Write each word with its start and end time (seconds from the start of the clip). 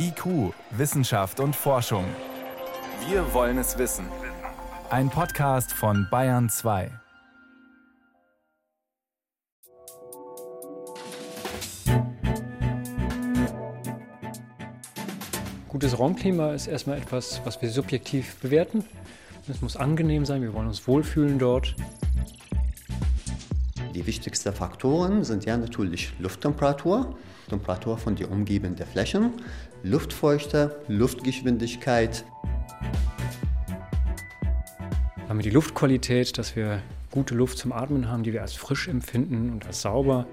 IQ, 0.00 0.54
Wissenschaft 0.70 1.40
und 1.40 1.56
Forschung. 1.56 2.04
Wir 3.08 3.34
wollen 3.34 3.58
es 3.58 3.78
wissen. 3.78 4.06
Ein 4.90 5.10
Podcast 5.10 5.72
von 5.72 6.06
Bayern 6.08 6.48
2. 6.48 6.88
Gutes 15.68 15.98
Raumklima 15.98 16.52
ist 16.52 16.68
erstmal 16.68 16.98
etwas, 16.98 17.40
was 17.44 17.60
wir 17.60 17.68
subjektiv 17.68 18.36
bewerten. 18.36 18.84
Es 19.48 19.60
muss 19.62 19.76
angenehm 19.76 20.24
sein, 20.24 20.42
wir 20.42 20.54
wollen 20.54 20.68
uns 20.68 20.86
wohlfühlen 20.86 21.40
dort. 21.40 21.74
Die 23.98 24.06
wichtigsten 24.06 24.52
Faktoren 24.52 25.24
sind 25.24 25.44
ja 25.44 25.56
natürlich 25.56 26.12
Lufttemperatur, 26.20 27.18
Temperatur 27.48 27.98
von 27.98 28.14
den 28.14 28.26
umgebenden 28.26 28.86
Flächen, 28.86 29.32
Luftfeuchte, 29.82 30.80
Luftgeschwindigkeit. 30.86 32.24
Haben 35.28 35.40
wir 35.40 35.42
die 35.42 35.50
Luftqualität, 35.50 36.38
dass 36.38 36.54
wir 36.54 36.80
gute 37.10 37.34
Luft 37.34 37.58
zum 37.58 37.72
Atmen 37.72 38.08
haben, 38.08 38.22
die 38.22 38.32
wir 38.32 38.42
als 38.42 38.54
frisch 38.54 38.86
empfinden 38.86 39.50
und 39.50 39.66
als 39.66 39.82
sauber. 39.82 40.28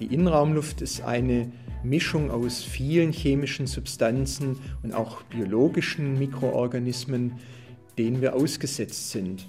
Die 0.00 0.12
Innenraumluft 0.12 0.82
ist 0.82 1.00
eine 1.00 1.50
Mischung 1.82 2.30
aus 2.30 2.62
vielen 2.62 3.10
chemischen 3.10 3.66
Substanzen 3.66 4.58
und 4.82 4.92
auch 4.92 5.22
biologischen 5.22 6.18
Mikroorganismen, 6.18 7.38
denen 7.96 8.20
wir 8.20 8.34
ausgesetzt 8.34 9.12
sind. 9.12 9.48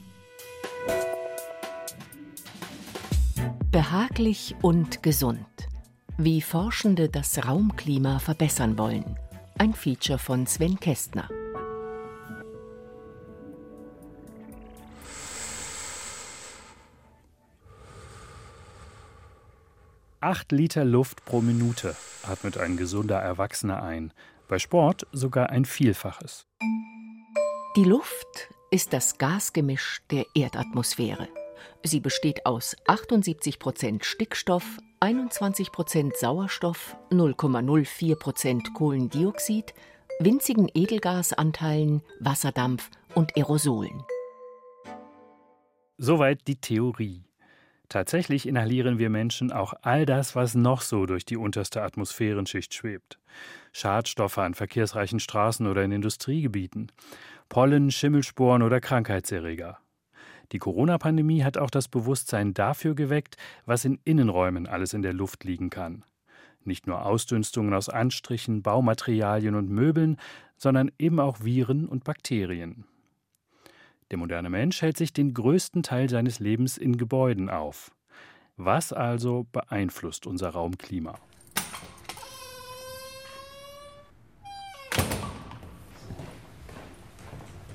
Behaglich 3.73 4.53
und 4.61 5.01
gesund. 5.01 5.47
Wie 6.19 6.43
Forschende 6.43 7.09
das 7.09 7.43
Raumklima 7.43 8.19
verbessern 8.19 8.77
wollen. 8.77 9.17
Ein 9.57 9.73
Feature 9.73 10.19
von 10.19 10.45
Sven 10.45 10.79
Kästner. 10.79 11.27
Acht 20.19 20.51
Liter 20.51 20.85
Luft 20.85 21.25
pro 21.25 21.41
Minute 21.41 21.95
atmet 22.21 22.59
ein 22.59 22.77
gesunder 22.77 23.17
Erwachsener 23.17 23.81
ein. 23.81 24.13
Bei 24.47 24.59
Sport 24.59 25.07
sogar 25.13 25.49
ein 25.49 25.65
Vielfaches. 25.65 26.45
Die 27.75 27.85
Luft 27.85 28.53
ist 28.69 28.93
das 28.93 29.17
Gasgemisch 29.17 30.03
der 30.11 30.27
Erdatmosphäre. 30.35 31.27
Sie 31.83 31.99
besteht 31.99 32.45
aus 32.45 32.75
78 32.87 33.59
Prozent 33.59 34.05
Stickstoff, 34.05 34.77
21 34.99 35.71
Prozent 35.71 36.15
Sauerstoff, 36.15 36.95
0,04 37.11 38.15
Prozent 38.15 38.73
Kohlendioxid, 38.73 39.73
winzigen 40.19 40.69
Edelgasanteilen, 40.73 42.01
Wasserdampf 42.19 42.89
und 43.15 43.35
Aerosolen. 43.35 44.03
Soweit 45.97 46.47
die 46.47 46.55
Theorie. 46.55 47.23
Tatsächlich 47.89 48.47
inhalieren 48.47 48.97
wir 48.97 49.09
Menschen 49.09 49.51
auch 49.51 49.73
all 49.83 50.05
das, 50.05 50.35
was 50.35 50.55
noch 50.55 50.81
so 50.81 51.05
durch 51.05 51.25
die 51.25 51.37
unterste 51.37 51.83
Atmosphärenschicht 51.83 52.73
schwebt. 52.73 53.19
Schadstoffe 53.71 54.39
an 54.39 54.55
verkehrsreichen 54.55 55.19
Straßen 55.19 55.67
oder 55.67 55.83
in 55.83 55.91
Industriegebieten, 55.91 56.91
Pollen, 57.49 57.91
Schimmelsporen 57.91 58.63
oder 58.63 58.81
Krankheitserreger. 58.81 59.77
Die 60.51 60.59
Corona-Pandemie 60.59 61.43
hat 61.43 61.57
auch 61.57 61.69
das 61.69 61.87
Bewusstsein 61.87 62.53
dafür 62.53 62.95
geweckt, 62.95 63.37
was 63.65 63.85
in 63.85 63.99
Innenräumen 64.03 64.67
alles 64.67 64.93
in 64.93 65.01
der 65.01 65.13
Luft 65.13 65.43
liegen 65.43 65.69
kann. 65.69 66.03
Nicht 66.65 66.87
nur 66.87 67.05
Ausdünstungen 67.05 67.73
aus 67.73 67.89
Anstrichen, 67.89 68.61
Baumaterialien 68.61 69.55
und 69.55 69.69
Möbeln, 69.69 70.17
sondern 70.57 70.91
eben 70.97 71.19
auch 71.19 71.43
Viren 71.43 71.87
und 71.87 72.03
Bakterien. 72.03 72.85
Der 74.11 74.17
moderne 74.17 74.49
Mensch 74.49 74.81
hält 74.81 74.97
sich 74.97 75.11
den 75.11 75.33
größten 75.33 75.83
Teil 75.83 76.09
seines 76.09 76.39
Lebens 76.39 76.77
in 76.77 76.97
Gebäuden 76.97 77.49
auf. 77.49 77.91
Was 78.57 78.93
also 78.93 79.47
beeinflusst 79.51 80.27
unser 80.27 80.49
Raumklima? 80.49 81.15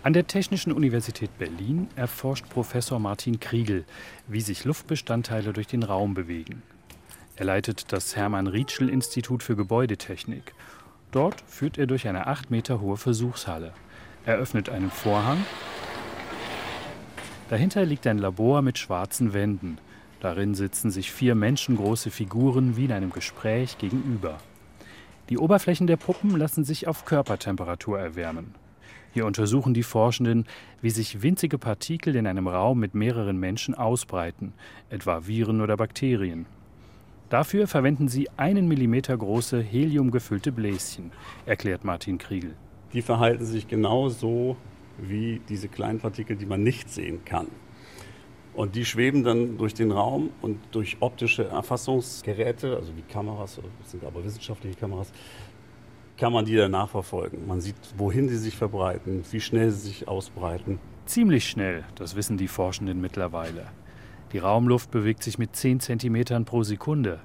An 0.09 0.15
der 0.15 0.27
Technischen 0.27 0.73
Universität 0.73 1.37
Berlin 1.37 1.87
erforscht 1.95 2.49
Professor 2.49 2.99
Martin 2.99 3.41
Kriegel, 3.41 3.85
wie 4.27 4.41
sich 4.41 4.65
Luftbestandteile 4.65 5.53
durch 5.53 5.67
den 5.67 5.83
Raum 5.83 6.15
bewegen. 6.15 6.63
Er 7.37 7.45
leitet 7.45 7.93
das 7.93 8.17
Hermann 8.17 8.47
Rietschel 8.47 8.89
Institut 8.89 9.43
für 9.43 9.55
Gebäudetechnik. 9.55 10.55
Dort 11.13 11.43
führt 11.47 11.77
er 11.77 11.87
durch 11.87 12.09
eine 12.09 12.27
acht 12.27 12.51
Meter 12.51 12.81
hohe 12.81 12.97
Versuchshalle. 12.97 13.75
Er 14.25 14.37
öffnet 14.37 14.71
einen 14.71 14.91
Vorhang. 14.91 15.45
Dahinter 17.51 17.85
liegt 17.85 18.07
ein 18.07 18.17
Labor 18.17 18.63
mit 18.63 18.79
schwarzen 18.79 19.35
Wänden. 19.35 19.77
Darin 20.21 20.55
sitzen 20.55 20.91
sich 20.91 21.13
vier 21.13 21.35
menschengroße 21.35 22.11
Figuren 22.11 22.79
wie 22.79 22.87
in 22.87 22.93
einem 22.93 23.13
Gespräch 23.13 23.77
gegenüber. 23.77 24.39
Die 25.29 25.37
Oberflächen 25.37 25.87
der 25.87 25.99
Puppen 25.99 26.35
lassen 26.35 26.65
sich 26.65 26.89
auf 26.89 27.05
Körpertemperatur 27.05 28.01
erwärmen. 28.01 28.55
Hier 29.19 29.27
untersuchen 29.27 29.75
die 29.75 29.83
Forschenden, 29.83 30.47
wie 30.81 30.91
sich 30.91 31.23
winzige 31.23 31.59
Partikel 31.59 32.15
in 32.15 32.29
einem 32.29 32.47
Raum 32.47 32.79
mit 32.79 32.95
mehreren 32.95 33.37
Menschen 33.37 33.75
ausbreiten, 33.75 34.53
etwa 34.91 35.27
Viren 35.27 35.61
oder 35.61 35.77
Bakterien. 35.77 36.47
Dafür 37.29 37.67
verwenden 37.67 38.06
sie 38.06 38.29
einen 38.37 38.69
Millimeter 38.69 39.17
große 39.17 39.61
heliumgefüllte 39.61 40.53
Bläschen, 40.53 41.11
erklärt 41.47 41.83
Martin 41.83 42.19
Kriegel. 42.19 42.55
Die 42.93 43.03
verhalten 43.03 43.45
sich 43.45 43.67
genauso 43.67 44.56
wie 44.99 45.41
diese 45.49 45.67
kleinen 45.67 45.99
Partikel, 45.99 46.37
die 46.37 46.47
man 46.47 46.62
nicht 46.62 46.89
sehen 46.89 47.25
kann. 47.25 47.49
Und 48.55 48.77
die 48.77 48.85
schweben 48.85 49.25
dann 49.25 49.59
durch 49.59 49.75
den 49.75 49.91
Raum 49.91 50.31
und 50.43 50.61
durch 50.71 50.99
optische 51.00 51.43
Erfassungsgeräte, 51.49 52.77
also 52.77 52.97
wie 52.97 53.03
Kameras, 53.03 53.61
das 53.81 53.91
sind 53.91 54.05
aber 54.05 54.25
wissenschaftliche 54.25 54.77
Kameras, 54.77 55.12
kann 56.19 56.33
man 56.33 56.45
die 56.45 56.56
dann 56.56 56.73
nachverfolgen. 56.73 57.47
Man 57.47 57.61
sieht, 57.61 57.77
wohin 57.97 58.29
sie 58.29 58.37
sich 58.37 58.56
verbreiten, 58.56 59.25
wie 59.31 59.41
schnell 59.41 59.71
sie 59.71 59.89
sich 59.89 60.09
ausbreiten. 60.09 60.79
Ziemlich 61.06 61.49
schnell, 61.49 61.84
das 61.95 62.17
wissen 62.17 62.37
die 62.37 62.49
Forschenden 62.49 63.01
mittlerweile. 63.01 63.69
Die 64.33 64.39
Raumluft 64.39 64.91
bewegt 64.91 65.23
sich 65.23 65.39
mit 65.39 65.56
10 65.56 65.81
cm 65.81 66.45
pro 66.45 66.62
Sekunde. 66.62 67.21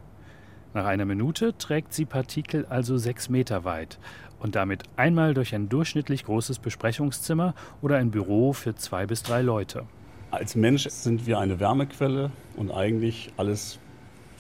Nach 0.74 0.86
einer 0.86 1.06
Minute 1.06 1.58
trägt 1.58 1.94
sie 1.94 2.06
Partikel 2.06 2.66
also 2.68 2.98
6 2.98 3.30
Meter 3.30 3.66
weit 3.66 4.00
und 4.40 4.56
damit 4.56 4.84
einmal 4.96 5.34
durch 5.34 5.54
ein 5.54 5.70
durchschnittlich 5.70 6.24
großes 6.26 6.60
Besprechungszimmer 6.60 7.56
oder 7.82 7.98
ein 7.98 8.12
Büro 8.12 8.54
für 8.54 8.76
zwei 8.76 9.06
bis 9.06 9.24
drei 9.24 9.42
Leute. 9.42 9.86
Als 10.32 10.56
Mensch 10.56 10.88
sind 10.90 11.28
wir 11.28 11.40
eine 11.40 11.60
Wärmequelle 11.60 12.32
und 12.56 12.72
eigentlich 12.72 13.32
alles 13.38 13.80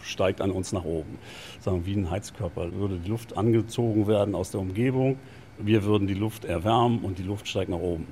steigt 0.03 0.41
an 0.41 0.51
uns 0.51 0.71
nach 0.71 0.83
oben. 0.83 1.17
Sagen 1.59 1.85
wie 1.85 1.95
ein 1.95 2.09
Heizkörper 2.09 2.73
würde 2.73 2.97
die 2.97 3.09
Luft 3.09 3.37
angezogen 3.37 4.07
werden 4.07 4.35
aus 4.35 4.51
der 4.51 4.61
Umgebung. 4.61 5.17
Wir 5.57 5.83
würden 5.83 6.07
die 6.07 6.13
Luft 6.13 6.45
erwärmen 6.45 6.99
und 6.99 7.17
die 7.17 7.23
Luft 7.23 7.47
steigt 7.47 7.69
nach 7.69 7.79
oben. 7.79 8.07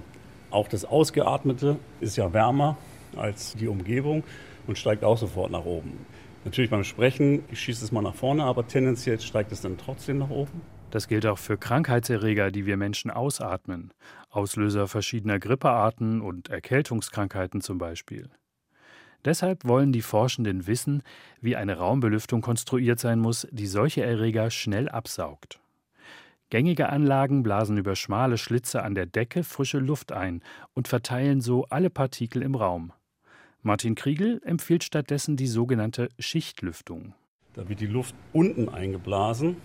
Auch 0.49 0.67
das 0.67 0.85
Ausgeatmete 0.85 1.77
ist 1.99 2.17
ja 2.17 2.33
wärmer 2.33 2.77
als 3.15 3.53
die 3.53 3.67
Umgebung 3.67 4.23
und 4.67 4.77
steigt 4.77 5.03
auch 5.03 5.17
sofort 5.17 5.51
nach 5.51 5.65
oben. 5.65 6.05
Natürlich 6.43 6.71
beim 6.71 6.83
Sprechen 6.83 7.43
schießt 7.53 7.83
es 7.83 7.91
mal 7.91 8.01
nach 8.01 8.15
vorne, 8.15 8.43
aber 8.43 8.67
tendenziell 8.67 9.19
steigt 9.19 9.51
es 9.51 9.61
dann 9.61 9.77
trotzdem 9.77 10.17
nach 10.17 10.29
oben. 10.29 10.61
Das 10.89 11.07
gilt 11.07 11.25
auch 11.25 11.37
für 11.37 11.57
Krankheitserreger, 11.57 12.51
die 12.51 12.65
wir 12.65 12.75
Menschen 12.77 13.11
ausatmen. 13.11 13.93
Auslöser 14.29 14.87
verschiedener 14.87 15.39
Grippearten 15.39 16.21
und 16.21 16.49
Erkältungskrankheiten 16.49 17.61
zum 17.61 17.77
Beispiel. 17.77 18.29
Deshalb 19.25 19.65
wollen 19.65 19.91
die 19.91 20.01
Forschenden 20.01 20.67
wissen, 20.67 21.03
wie 21.41 21.55
eine 21.55 21.77
Raumbelüftung 21.77 22.41
konstruiert 22.41 22.99
sein 22.99 23.19
muss, 23.19 23.47
die 23.51 23.67
solche 23.67 24.03
Erreger 24.03 24.49
schnell 24.49 24.89
absaugt. 24.89 25.59
Gängige 26.49 26.89
Anlagen 26.89 27.43
blasen 27.43 27.77
über 27.77 27.95
schmale 27.95 28.37
Schlitze 28.37 28.83
an 28.83 28.93
der 28.93 29.05
Decke 29.05 29.43
frische 29.43 29.79
Luft 29.79 30.11
ein 30.11 30.41
und 30.73 30.87
verteilen 30.87 31.39
so 31.39 31.65
alle 31.69 31.89
Partikel 31.89 32.41
im 32.41 32.55
Raum. 32.55 32.91
Martin 33.61 33.95
Kriegel 33.95 34.41
empfiehlt 34.43 34.83
stattdessen 34.83 35.37
die 35.37 35.47
sogenannte 35.47 36.09
Schichtlüftung. 36.19 37.13
Da 37.53 37.69
wird 37.69 37.79
die 37.79 37.87
Luft 37.87 38.15
unten 38.33 38.69
eingeblasen 38.69 39.57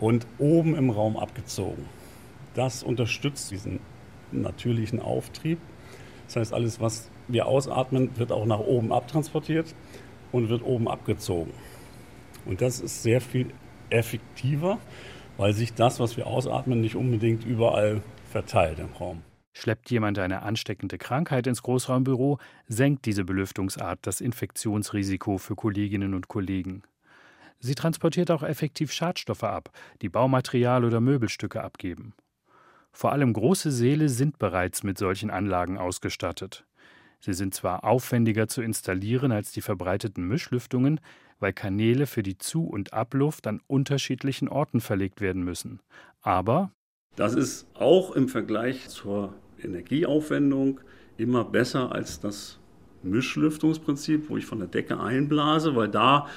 und 0.00 0.26
oben 0.38 0.74
im 0.74 0.90
Raum 0.90 1.16
abgezogen. 1.16 1.84
Das 2.54 2.82
unterstützt 2.82 3.50
diesen 3.50 3.80
natürlichen 4.32 5.00
Auftrieb. 5.00 5.58
Das 6.26 6.36
heißt, 6.36 6.52
alles, 6.52 6.80
was 6.80 7.10
wir 7.28 7.46
ausatmen, 7.46 8.10
wird 8.16 8.32
auch 8.32 8.46
nach 8.46 8.60
oben 8.60 8.92
abtransportiert 8.92 9.74
und 10.32 10.48
wird 10.48 10.62
oben 10.62 10.88
abgezogen. 10.88 11.52
Und 12.44 12.60
das 12.60 12.80
ist 12.80 13.02
sehr 13.02 13.20
viel 13.20 13.50
effektiver, 13.90 14.78
weil 15.36 15.52
sich 15.52 15.74
das, 15.74 16.00
was 16.00 16.16
wir 16.16 16.26
ausatmen, 16.26 16.80
nicht 16.80 16.96
unbedingt 16.96 17.44
überall 17.44 18.02
verteilt 18.30 18.78
im 18.78 18.92
Raum. 18.98 19.22
Schleppt 19.52 19.90
jemand 19.90 20.18
eine 20.18 20.42
ansteckende 20.42 20.98
Krankheit 20.98 21.46
ins 21.46 21.62
Großraumbüro, 21.62 22.38
senkt 22.68 23.06
diese 23.06 23.24
Belüftungsart 23.24 24.00
das 24.02 24.20
Infektionsrisiko 24.20 25.38
für 25.38 25.56
Kolleginnen 25.56 26.12
und 26.12 26.28
Kollegen. 26.28 26.82
Sie 27.58 27.74
transportiert 27.74 28.30
auch 28.30 28.42
effektiv 28.42 28.92
Schadstoffe 28.92 29.44
ab, 29.44 29.70
die 30.02 30.10
Baumaterial 30.10 30.84
oder 30.84 31.00
Möbelstücke 31.00 31.64
abgeben. 31.64 32.12
Vor 32.96 33.12
allem 33.12 33.34
große 33.34 33.72
Säle 33.72 34.08
sind 34.08 34.38
bereits 34.38 34.82
mit 34.82 34.96
solchen 34.96 35.28
Anlagen 35.28 35.76
ausgestattet. 35.76 36.64
Sie 37.20 37.34
sind 37.34 37.52
zwar 37.52 37.84
aufwendiger 37.84 38.48
zu 38.48 38.62
installieren 38.62 39.32
als 39.32 39.52
die 39.52 39.60
verbreiteten 39.60 40.26
Mischlüftungen, 40.26 41.00
weil 41.38 41.52
Kanäle 41.52 42.06
für 42.06 42.22
die 42.22 42.38
Zu- 42.38 42.64
und 42.64 42.94
Abluft 42.94 43.46
an 43.48 43.60
unterschiedlichen 43.66 44.48
Orten 44.48 44.80
verlegt 44.80 45.20
werden 45.20 45.44
müssen. 45.44 45.80
Aber 46.22 46.72
das 47.16 47.34
ist 47.34 47.66
auch 47.74 48.12
im 48.12 48.30
Vergleich 48.30 48.88
zur 48.88 49.34
Energieaufwendung 49.62 50.80
immer 51.18 51.44
besser 51.44 51.92
als 51.92 52.18
das 52.20 52.58
Mischlüftungsprinzip, 53.02 54.30
wo 54.30 54.38
ich 54.38 54.46
von 54.46 54.60
der 54.60 54.68
Decke 54.68 54.98
einblase, 54.98 55.76
weil 55.76 55.90
da 55.90 56.28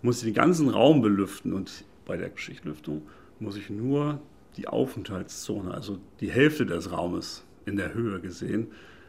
muss 0.00 0.18
ich 0.18 0.26
den 0.26 0.34
ganzen 0.34 0.68
Raum 0.68 1.02
belüften 1.02 1.52
und 1.52 1.84
bei 2.04 2.16
der 2.16 2.30
Schichtlüftung 2.36 3.02
muss 3.40 3.56
ich 3.56 3.68
nur 3.68 4.20
die 4.56 4.68
Aufenthaltszone, 4.68 5.72
also 5.72 5.98
die 6.20 6.30
Hälfte 6.30 6.66
des 6.66 6.92
Raumes 6.92 7.44
in 7.66 7.76
der 7.76 7.94
Höhe 7.94 8.20
gesehen, 8.20 8.68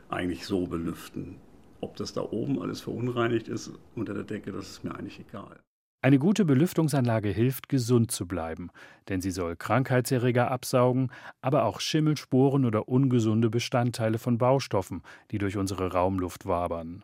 eigentlich 0.10 0.46
so 0.46 0.68
belüften. 0.68 1.38
Ob 1.82 1.98
das 1.98 2.14
da 2.14 2.22
oben 2.22 2.62
alles 2.62 2.82
verunreinigt 2.82 3.48
ist 3.48 3.72
unter 3.96 4.14
der 4.14 4.24
Decke, 4.24 4.52
das 4.52 4.70
ist 4.70 4.84
mir 4.84 4.96
eigentlich 4.96 5.20
egal. 5.20 5.60
Eine 6.02 6.20
gute 6.20 6.44
Belüftungsanlage 6.44 7.30
hilft, 7.30 7.70
gesund 7.70 8.12
zu 8.12 8.28
bleiben, 8.28 8.72
denn 9.08 9.22
sie 9.22 9.32
soll 9.32 9.56
Krankheitserreger 9.56 10.52
absaugen, 10.52 11.12
aber 11.42 11.64
auch 11.64 11.80
Schimmelsporen 11.80 12.66
oder 12.66 12.90
ungesunde 12.90 13.50
Bestandteile 13.50 14.20
von 14.20 14.38
Baustoffen, 14.38 15.02
die 15.32 15.38
durch 15.38 15.56
unsere 15.56 15.94
Raumluft 15.94 16.46
wabern. 16.46 17.04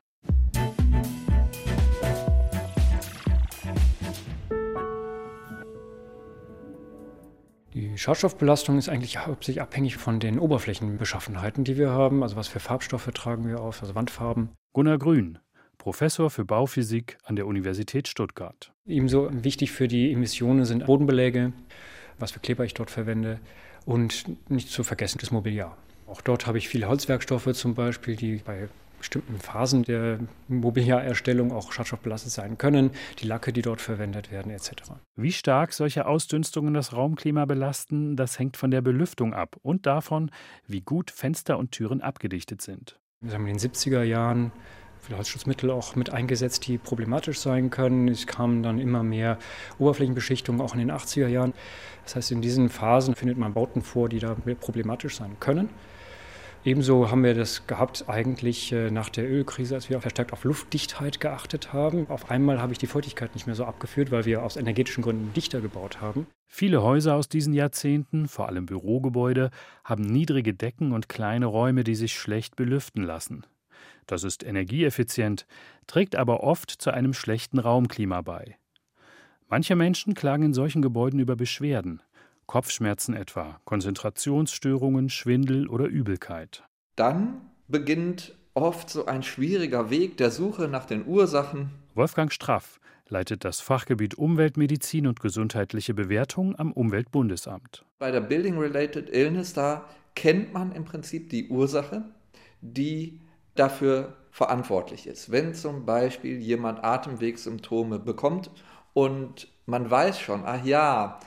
Die 7.79 7.97
Schadstoffbelastung 7.97 8.77
ist 8.77 8.89
eigentlich 8.89 9.25
hauptsächlich 9.25 9.61
abhängig 9.61 9.95
von 9.95 10.19
den 10.19 10.37
Oberflächenbeschaffenheiten, 10.37 11.63
die 11.63 11.77
wir 11.77 11.91
haben. 11.91 12.23
Also 12.23 12.35
was 12.35 12.49
für 12.49 12.59
Farbstoffe 12.59 13.09
tragen 13.13 13.47
wir 13.47 13.61
auf, 13.61 13.81
also 13.81 13.95
Wandfarben. 13.95 14.49
Gunnar 14.73 14.97
Grün, 14.97 15.39
Professor 15.77 16.29
für 16.29 16.43
Bauphysik 16.43 17.17
an 17.23 17.37
der 17.37 17.47
Universität 17.47 18.09
Stuttgart. 18.09 18.73
Ebenso 18.85 19.29
wichtig 19.31 19.71
für 19.71 19.87
die 19.87 20.11
Emissionen 20.11 20.65
sind 20.65 20.87
Bodenbeläge, 20.87 21.53
was 22.17 22.31
für 22.31 22.41
Kleber 22.41 22.65
ich 22.65 22.73
dort 22.73 22.91
verwende 22.91 23.39
und 23.85 24.25
nicht 24.49 24.69
zu 24.69 24.83
vergessen 24.83 25.19
das 25.21 25.31
Mobiliar. 25.31 25.77
Auch 26.05 26.19
dort 26.19 26.47
habe 26.47 26.57
ich 26.57 26.67
viele 26.67 26.89
Holzwerkstoffe 26.89 27.53
zum 27.53 27.75
Beispiel, 27.75 28.17
die 28.17 28.41
bei 28.43 28.67
bestimmten 28.99 29.39
Phasen 29.39 29.83
der 29.83 30.19
Mobiliarerstellung 30.47 31.51
auch 31.51 31.71
schadstoffbelastet 31.71 32.31
sein 32.31 32.57
können, 32.57 32.91
die 33.19 33.27
Lacke, 33.27 33.51
die 33.51 33.61
dort 33.61 33.81
verwendet 33.81 34.31
werden, 34.31 34.51
etc. 34.51 34.71
Wie 35.15 35.31
stark 35.31 35.73
solche 35.73 36.05
Ausdünstungen 36.05 36.73
das 36.73 36.93
Raumklima 36.93 37.45
belasten, 37.45 38.15
das 38.15 38.37
hängt 38.37 38.57
von 38.57 38.71
der 38.71 38.81
Belüftung 38.81 39.33
ab 39.33 39.57
und 39.61 39.85
davon, 39.85 40.31
wie 40.67 40.81
gut 40.81 41.11
Fenster 41.11 41.57
und 41.57 41.71
Türen 41.71 42.01
abgedichtet 42.01 42.61
sind. 42.61 42.99
Wir 43.21 43.33
haben 43.33 43.47
in 43.47 43.57
den 43.57 43.71
70er 43.71 44.03
Jahren 44.03 44.51
viele 45.01 45.17
Holzschutzmittel 45.17 45.71
auch 45.71 45.95
mit 45.95 46.11
eingesetzt, 46.11 46.67
die 46.67 46.77
problematisch 46.77 47.39
sein 47.39 47.69
können. 47.69 48.07
Es 48.07 48.27
kamen 48.27 48.63
dann 48.63 48.79
immer 48.79 49.03
mehr 49.03 49.37
Oberflächenbeschichtungen, 49.77 50.61
auch 50.61 50.73
in 50.73 50.79
den 50.79 50.91
80er 50.91 51.27
Jahren. 51.27 51.53
Das 52.03 52.15
heißt, 52.15 52.31
in 52.31 52.41
diesen 52.41 52.69
Phasen 52.69 53.15
findet 53.15 53.37
man 53.37 53.53
Bauten 53.53 53.81
vor, 53.81 54.09
die 54.09 54.19
da 54.19 54.35
problematisch 54.59 55.17
sein 55.17 55.37
können. 55.39 55.69
Ebenso 56.65 57.09
haben 57.09 57.23
wir 57.23 57.35
das 57.35 57.67
gehabt 57.67 58.05
eigentlich 58.09 58.73
äh, 58.73 58.91
nach 58.91 59.07
der 59.07 59.29
Ölkrise, 59.29 59.75
als 59.75 59.89
wir 59.89 60.01
verstärkt 60.01 60.33
auf 60.33 60.43
Luftdichtheit 60.43 61.21
geachtet 61.21 61.71
haben. 61.71 62.05
Auf 62.09 62.29
einmal 62.29 62.61
habe 62.61 62.73
ich 62.73 62.77
die 62.77 62.87
Feuchtigkeit 62.87 63.33
nicht 63.33 63.47
mehr 63.47 63.55
so 63.55 63.63
abgeführt, 63.63 64.11
weil 64.11 64.25
wir 64.25 64.43
aus 64.43 64.57
energetischen 64.57 65.01
Gründen 65.01 65.31
dichter 65.33 65.61
gebaut 65.61 66.01
haben. 66.01 66.27
Viele 66.47 66.83
Häuser 66.83 67.15
aus 67.15 67.29
diesen 67.29 67.53
Jahrzehnten, 67.53 68.27
vor 68.27 68.49
allem 68.49 68.65
Bürogebäude, 68.65 69.51
haben 69.85 70.03
niedrige 70.03 70.53
Decken 70.53 70.91
und 70.91 71.07
kleine 71.07 71.45
Räume, 71.45 71.85
die 71.85 71.95
sich 71.95 72.13
schlecht 72.13 72.57
belüften 72.57 73.03
lassen. 73.03 73.45
Das 74.05 74.25
ist 74.25 74.43
energieeffizient, 74.43 75.45
trägt 75.87 76.17
aber 76.17 76.43
oft 76.43 76.71
zu 76.71 76.91
einem 76.91 77.13
schlechten 77.13 77.59
Raumklima 77.59 78.21
bei. 78.21 78.57
Manche 79.47 79.75
Menschen 79.75 80.13
klagen 80.13 80.43
in 80.43 80.53
solchen 80.53 80.81
Gebäuden 80.81 81.19
über 81.19 81.35
Beschwerden. 81.35 82.01
Kopfschmerzen 82.49 83.13
etwa, 83.15 83.61
Konzentrationsstörungen, 83.65 85.09
Schwindel 85.11 85.67
oder 85.67 85.85
Übelkeit. 85.85 86.63
Dann 86.95 87.41
beginnt 87.67 88.35
oft 88.55 88.89
so 88.89 89.05
ein 89.05 89.21
schwieriger 89.21 89.91
Weg 89.91 90.17
der 90.17 90.31
Suche 90.31 90.67
nach 90.67 90.85
den 90.85 91.05
Ursachen. 91.05 91.69
Wolfgang 91.93 92.33
Straff 92.33 92.79
leitet 93.07 93.45
das 93.45 93.61
Fachgebiet 93.61 94.15
Umweltmedizin 94.15 95.05
und 95.05 95.19
gesundheitliche 95.19 95.93
Bewertung 95.93 96.57
am 96.57 96.71
Umweltbundesamt. 96.71 97.85
Bei 97.99 98.09
der 98.09 98.21
Building-Related 98.21 99.13
Illness, 99.13 99.53
da 99.53 99.85
kennt 100.15 100.51
man 100.51 100.71
im 100.71 100.85
Prinzip 100.85 101.29
die 101.29 101.49
Ursache, 101.49 102.03
die 102.61 103.21
dafür 103.53 104.15
verantwortlich 104.31 105.05
ist. 105.05 105.31
Wenn 105.31 105.53
zum 105.53 105.85
Beispiel 105.85 106.39
jemand 106.39 106.83
Atemwegssymptome 106.83 107.99
bekommt 107.99 108.49
und 108.93 109.49
man 109.67 109.91
weiß 109.91 110.19
schon, 110.19 110.41
ach 110.45 110.65
ja, 110.65 111.19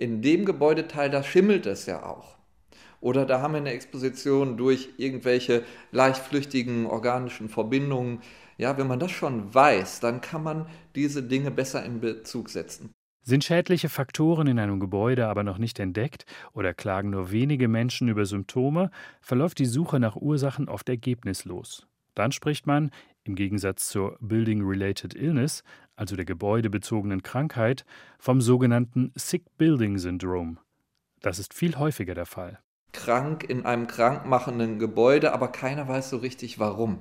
in 0.00 0.22
dem 0.22 0.46
Gebäudeteil, 0.46 1.10
da 1.10 1.22
schimmelt 1.22 1.66
es 1.66 1.84
ja 1.84 2.04
auch. 2.04 2.38
Oder 3.02 3.26
da 3.26 3.42
haben 3.42 3.52
wir 3.52 3.58
eine 3.58 3.72
Exposition 3.72 4.56
durch 4.56 4.88
irgendwelche 4.96 5.62
leichtflüchtigen 5.92 6.86
organischen 6.86 7.48
Verbindungen. 7.48 8.20
Ja, 8.56 8.78
wenn 8.78 8.86
man 8.86 8.98
das 8.98 9.10
schon 9.10 9.54
weiß, 9.54 10.00
dann 10.00 10.20
kann 10.22 10.42
man 10.42 10.66
diese 10.94 11.22
Dinge 11.22 11.50
besser 11.50 11.84
in 11.84 12.00
Bezug 12.00 12.48
setzen. 12.48 12.90
Sind 13.22 13.44
schädliche 13.44 13.90
Faktoren 13.90 14.46
in 14.46 14.58
einem 14.58 14.80
Gebäude 14.80 15.28
aber 15.28 15.44
noch 15.44 15.58
nicht 15.58 15.78
entdeckt 15.78 16.24
oder 16.54 16.72
klagen 16.72 17.10
nur 17.10 17.30
wenige 17.30 17.68
Menschen 17.68 18.08
über 18.08 18.24
Symptome, 18.24 18.90
verläuft 19.20 19.58
die 19.58 19.66
Suche 19.66 20.00
nach 20.00 20.16
Ursachen 20.16 20.68
oft 20.68 20.88
ergebnislos. 20.88 21.86
Dann 22.14 22.32
spricht 22.32 22.66
man, 22.66 22.90
im 23.24 23.34
Gegensatz 23.34 23.88
zur 23.88 24.16
Building-Related 24.20 25.14
Illness, 25.14 25.62
also 25.96 26.16
der 26.16 26.24
gebäudebezogenen 26.24 27.22
Krankheit, 27.22 27.84
vom 28.18 28.40
sogenannten 28.40 29.12
Sick 29.14 29.44
Building 29.58 29.98
Syndrome. 29.98 30.56
Das 31.20 31.38
ist 31.38 31.54
viel 31.54 31.76
häufiger 31.76 32.14
der 32.14 32.26
Fall. 32.26 32.58
Krank 32.92 33.44
in 33.44 33.64
einem 33.66 33.86
krankmachenden 33.86 34.78
Gebäude, 34.78 35.32
aber 35.32 35.48
keiner 35.48 35.86
weiß 35.86 36.10
so 36.10 36.16
richtig 36.16 36.58
warum. 36.58 36.98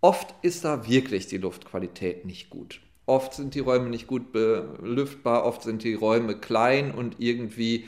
Oft 0.00 0.34
ist 0.42 0.64
da 0.64 0.86
wirklich 0.86 1.28
die 1.28 1.38
Luftqualität 1.38 2.26
nicht 2.26 2.50
gut. 2.50 2.80
Oft 3.06 3.34
sind 3.34 3.54
die 3.54 3.60
Räume 3.60 3.88
nicht 3.88 4.06
gut 4.06 4.32
belüftbar, 4.32 5.44
oft 5.44 5.62
sind 5.62 5.84
die 5.84 5.94
Räume 5.94 6.36
klein 6.38 6.90
und 6.92 7.16
irgendwie 7.18 7.86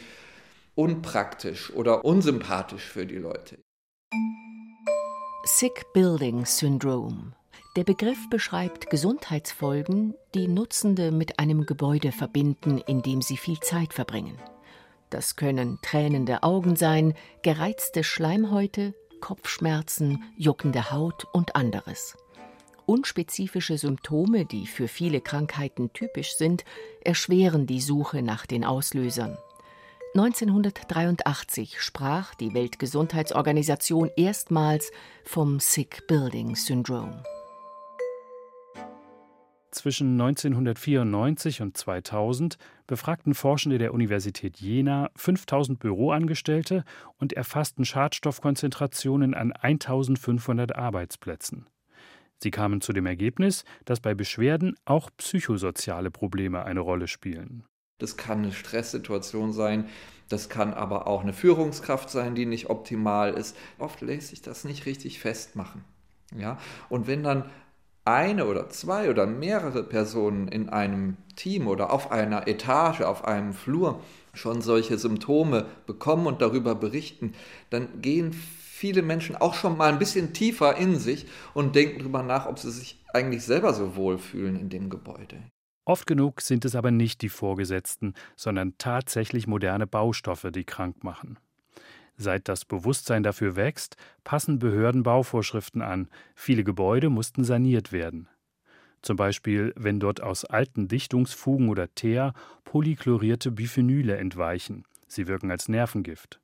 unpraktisch 0.75 1.73
oder 1.73 2.05
unsympathisch 2.05 2.85
für 2.85 3.07
die 3.07 3.17
Leute. 3.17 3.59
Sick 5.59 5.91
Building 5.95 6.45
Syndrome. 6.45 7.33
Der 7.77 7.85
Begriff 7.85 8.29
beschreibt 8.29 8.91
Gesundheitsfolgen, 8.91 10.13
die 10.35 10.49
Nutzende 10.49 11.11
mit 11.11 11.39
einem 11.39 11.65
Gebäude 11.65 12.13
verbinden, 12.13 12.77
in 12.87 13.01
dem 13.01 13.23
sie 13.23 13.39
viel 13.39 13.59
Zeit 13.61 13.95
verbringen. 13.95 14.39
Das 15.09 15.35
können 15.35 15.79
tränende 15.81 16.43
Augen 16.43 16.77
sein, 16.77 17.15
gereizte 17.41 18.05
Schleimhäute, 18.05 18.93
Kopfschmerzen, 19.23 20.25
juckende 20.37 20.91
Haut 20.91 21.27
und 21.33 21.57
anderes. 21.57 22.19
Unspezifische 22.85 23.79
Symptome, 23.79 24.45
die 24.45 24.67
für 24.67 24.89
viele 24.89 25.23
Krankheiten 25.23 25.91
typisch 25.95 26.37
sind, 26.37 26.67
erschweren 27.03 27.67
die 27.67 27.81
Suche 27.81 28.21
nach 28.21 28.45
den 28.45 28.63
Auslösern. 28.63 29.39
1983 30.19 31.79
sprach 31.79 32.35
die 32.35 32.55
Weltgesundheitsorganisation 32.55 34.11
erstmals 34.17 34.91
vom 35.27 35.61
Sick 35.61 36.07
Building 36.07 36.57
Syndrome. 36.57 37.23
Zwischen 39.71 40.19
1994 40.19 41.61
und 41.61 41.77
2000 41.77 42.57
befragten 42.87 43.35
Forschende 43.35 43.77
der 43.77 43.93
Universität 43.93 44.59
Jena 44.59 45.11
5000 45.17 45.79
Büroangestellte 45.79 46.85
und 47.19 47.35
erfassten 47.35 47.85
Schadstoffkonzentrationen 47.85 49.35
an 49.35 49.53
1500 49.53 50.75
Arbeitsplätzen. 50.75 51.69
Sie 52.39 52.51
kamen 52.51 52.81
zu 52.81 52.95
dem 52.95 53.05
Ergebnis, 53.05 53.65
dass 53.85 54.01
bei 54.01 54.15
Beschwerden 54.15 54.77
auch 54.87 55.11
psychosoziale 55.19 56.11
Probleme 56.11 56.65
eine 56.65 56.81
Rolle 56.81 57.07
spielen. 57.07 57.65
Das 57.99 58.17
kann 58.17 58.39
eine 58.39 58.53
Stresssituation 58.53 59.53
sein, 59.53 59.89
das 60.29 60.49
kann 60.49 60.75
aber 60.75 61.07
auch 61.07 61.23
eine 61.23 61.33
Führungskraft 61.33 62.11
sein, 62.11 62.35
die 62.35 62.47
nicht 62.47 62.69
optimal 62.69 63.35
ist. 63.35 63.57
Oft 63.79 64.01
lässt 64.01 64.29
sich 64.29 64.43
das 64.43 64.65
nicht 64.65 64.87
richtig 64.87 65.21
festmachen. 65.21 65.85
Ja? 66.37 66.59
Und 66.89 67.07
wenn 67.07 67.23
dann 67.23 67.49
eine 68.05 68.47
oder 68.47 68.69
zwei 68.69 69.11
oder 69.11 69.27
mehrere 69.27 69.83
Personen 69.83 70.49
in 70.49 70.69
einem 70.69 71.17
Team 71.35 71.67
oder 71.67 71.93
auf 71.93 72.13
einer 72.13 72.47
Etage, 72.47 73.01
auf 73.01 73.25
einem 73.25 73.53
Flur 73.53 74.01
schon 74.33 74.63
solche 74.63 74.99
Symptome 74.99 75.67
bekommen 75.87 76.27
und 76.27 76.41
darüber 76.41 76.75
berichten, 76.75 77.35
dann 77.71 78.03
gehen 78.03 78.33
viele 78.33 79.03
Menschen 79.03 79.37
auch 79.37 79.55
schon 79.55 79.77
mal 79.77 79.91
ein 79.91 79.99
bisschen 79.99 80.33
tiefer 80.33 80.77
in 80.77 80.99
sich 80.99 81.27
und 81.55 81.75
denken 81.75 82.01
darüber 82.01 82.23
nach, 82.23 82.47
ob 82.47 82.59
sie 82.59 82.71
sich 82.71 83.03
eigentlich 83.13 83.43
selber 83.43 83.73
so 83.73 83.97
wohlfühlen 83.97 84.57
in 84.57 84.69
dem 84.69 84.91
Gebäude. 84.91 85.39
Oft 85.87 86.09
genug 86.09 86.41
sind 86.41 86.65
es 86.65 86.75
aber 86.75 86.91
nicht 86.91 87.23
die 87.23 87.29
Vorgesetzten, 87.29 88.15
sondern 88.35 88.75
tatsächlich 88.77 89.47
moderne 89.47 89.87
Baustoffe, 89.87 90.49
die 90.53 90.65
krank 90.65 91.05
machen. 91.05 91.39
Seit 92.17 92.49
das 92.49 92.65
Bewusstsein 92.65 93.23
dafür 93.23 93.55
wächst, 93.55 93.97
passen 94.25 94.59
Behörden 94.59 95.05
Bauvorschriften 95.05 95.83
an. 95.83 96.09
Viele 96.35 96.65
Gebäude 96.65 97.09
mussten 97.09 97.45
saniert 97.45 97.93
werden. 97.93 98.29
Zum 99.01 99.17
Beispiel, 99.17 99.73
wenn 99.77 100.01
dort 100.01 100.21
aus 100.21 100.45
alten 100.45 100.89
Dichtungsfugen 100.89 101.69
oder 101.69 101.95
Teer 101.95 102.35
polychlorierte 102.65 103.53
Biphenyle 103.53 104.17
entweichen. 104.17 104.85
Sie 105.07 105.29
wirken 105.29 105.53
als 105.53 105.69
Nervengift. 105.69 106.41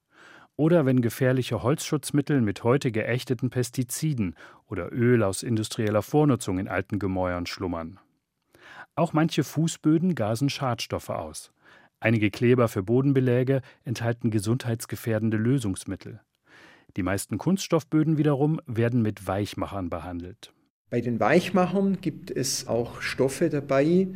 Oder 0.54 0.86
wenn 0.86 1.02
gefährliche 1.02 1.64
Holzschutzmittel 1.64 2.42
mit 2.42 2.62
heute 2.62 2.92
geächteten 2.92 3.50
Pestiziden 3.50 4.36
oder 4.68 4.92
Öl 4.92 5.24
aus 5.24 5.42
industrieller 5.42 6.02
Vornutzung 6.02 6.60
in 6.60 6.68
alten 6.68 7.00
Gemäuern 7.00 7.46
schlummern. 7.46 7.98
Auch 8.94 9.14
manche 9.14 9.42
Fußböden 9.42 10.14
gasen 10.14 10.50
Schadstoffe 10.50 11.08
aus. 11.08 11.50
Einige 11.98 12.30
Kleber 12.30 12.68
für 12.68 12.82
Bodenbeläge 12.82 13.62
enthalten 13.84 14.30
gesundheitsgefährdende 14.30 15.38
Lösungsmittel. 15.38 16.20
Die 16.96 17.02
meisten 17.02 17.38
Kunststoffböden 17.38 18.18
wiederum 18.18 18.60
werden 18.66 19.00
mit 19.00 19.26
Weichmachern 19.26 19.88
behandelt. 19.88 20.52
Bei 20.90 21.00
den 21.00 21.20
Weichmachern 21.20 22.02
gibt 22.02 22.30
es 22.30 22.66
auch 22.66 23.00
Stoffe 23.00 23.48
dabei, 23.48 24.08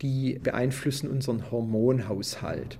die 0.00 0.38
beeinflussen 0.42 1.10
unseren 1.10 1.50
Hormonhaushalt. 1.50 2.78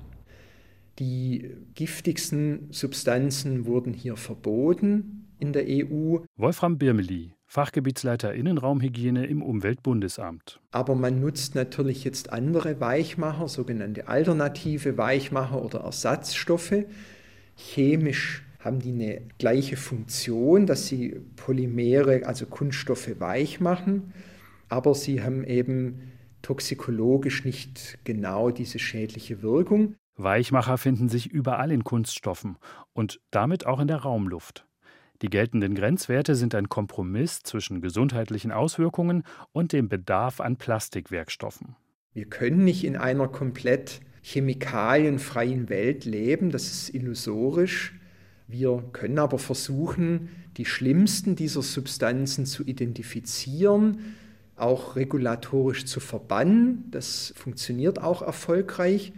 Die 0.98 1.50
giftigsten 1.74 2.68
Substanzen 2.70 3.66
wurden 3.66 3.92
hier 3.92 4.16
verboten 4.16 5.26
in 5.38 5.52
der 5.52 5.64
EU. 5.68 6.20
Wolfram 6.36 6.78
Birmeli, 6.78 7.34
Fachgebietsleiter 7.54 8.34
Innenraumhygiene 8.34 9.26
im 9.26 9.40
Umweltbundesamt. 9.40 10.58
Aber 10.72 10.96
man 10.96 11.20
nutzt 11.20 11.54
natürlich 11.54 12.02
jetzt 12.02 12.32
andere 12.32 12.80
Weichmacher, 12.80 13.46
sogenannte 13.46 14.08
alternative 14.08 14.98
Weichmacher 14.98 15.64
oder 15.64 15.82
Ersatzstoffe. 15.82 16.84
Chemisch 17.54 18.42
haben 18.58 18.80
die 18.80 18.90
eine 18.90 19.22
gleiche 19.38 19.76
Funktion, 19.76 20.66
dass 20.66 20.88
sie 20.88 21.20
Polymere, 21.36 22.26
also 22.26 22.46
Kunststoffe 22.46 23.20
weich 23.20 23.60
machen, 23.60 24.12
aber 24.68 24.96
sie 24.96 25.22
haben 25.22 25.44
eben 25.44 26.10
toxikologisch 26.42 27.44
nicht 27.44 28.00
genau 28.02 28.50
diese 28.50 28.80
schädliche 28.80 29.42
Wirkung. 29.42 29.94
Weichmacher 30.16 30.76
finden 30.76 31.08
sich 31.08 31.30
überall 31.30 31.70
in 31.70 31.84
Kunststoffen 31.84 32.56
und 32.94 33.20
damit 33.30 33.64
auch 33.64 33.78
in 33.78 33.86
der 33.86 33.98
Raumluft. 33.98 34.66
Die 35.22 35.30
geltenden 35.30 35.74
Grenzwerte 35.74 36.34
sind 36.34 36.54
ein 36.54 36.68
Kompromiss 36.68 37.40
zwischen 37.42 37.80
gesundheitlichen 37.80 38.52
Auswirkungen 38.52 39.22
und 39.52 39.72
dem 39.72 39.88
Bedarf 39.88 40.40
an 40.40 40.56
Plastikwerkstoffen. 40.56 41.76
Wir 42.12 42.26
können 42.26 42.64
nicht 42.64 42.84
in 42.84 42.96
einer 42.96 43.28
komplett 43.28 44.00
chemikalienfreien 44.22 45.68
Welt 45.68 46.04
leben, 46.04 46.50
das 46.50 46.64
ist 46.64 46.94
illusorisch. 46.94 47.94
Wir 48.46 48.82
können 48.92 49.18
aber 49.18 49.38
versuchen, 49.38 50.28
die 50.56 50.64
schlimmsten 50.64 51.36
dieser 51.36 51.62
Substanzen 51.62 52.46
zu 52.46 52.64
identifizieren, 52.64 54.14
auch 54.56 54.96
regulatorisch 54.96 55.86
zu 55.86 56.00
verbannen. 56.00 56.84
Das 56.90 57.32
funktioniert 57.36 58.00
auch 58.00 58.22
erfolgreich. 58.22 59.12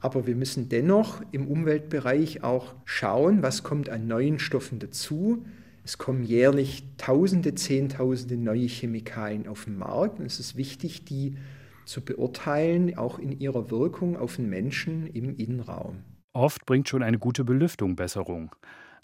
Aber 0.00 0.26
wir 0.26 0.34
müssen 0.34 0.68
dennoch 0.68 1.22
im 1.30 1.46
Umweltbereich 1.46 2.42
auch 2.42 2.74
schauen, 2.84 3.42
was 3.42 3.62
kommt 3.62 3.90
an 3.90 4.06
neuen 4.06 4.38
Stoffen 4.38 4.78
dazu. 4.78 5.44
Es 5.84 5.98
kommen 5.98 6.24
jährlich 6.24 6.84
Tausende, 6.96 7.54
Zehntausende 7.54 8.36
neue 8.36 8.66
Chemikalien 8.66 9.46
auf 9.46 9.64
den 9.64 9.76
Markt. 9.76 10.18
Und 10.18 10.26
es 10.26 10.40
ist 10.40 10.56
wichtig, 10.56 11.04
die 11.04 11.36
zu 11.84 12.02
beurteilen, 12.02 12.96
auch 12.96 13.18
in 13.18 13.38
ihrer 13.40 13.70
Wirkung 13.70 14.16
auf 14.16 14.36
den 14.36 14.48
Menschen 14.48 15.06
im 15.08 15.36
Innenraum. 15.36 16.04
Oft 16.32 16.64
bringt 16.64 16.88
schon 16.88 17.02
eine 17.02 17.18
gute 17.18 17.44
Belüftung 17.44 17.96
Besserung. 17.96 18.54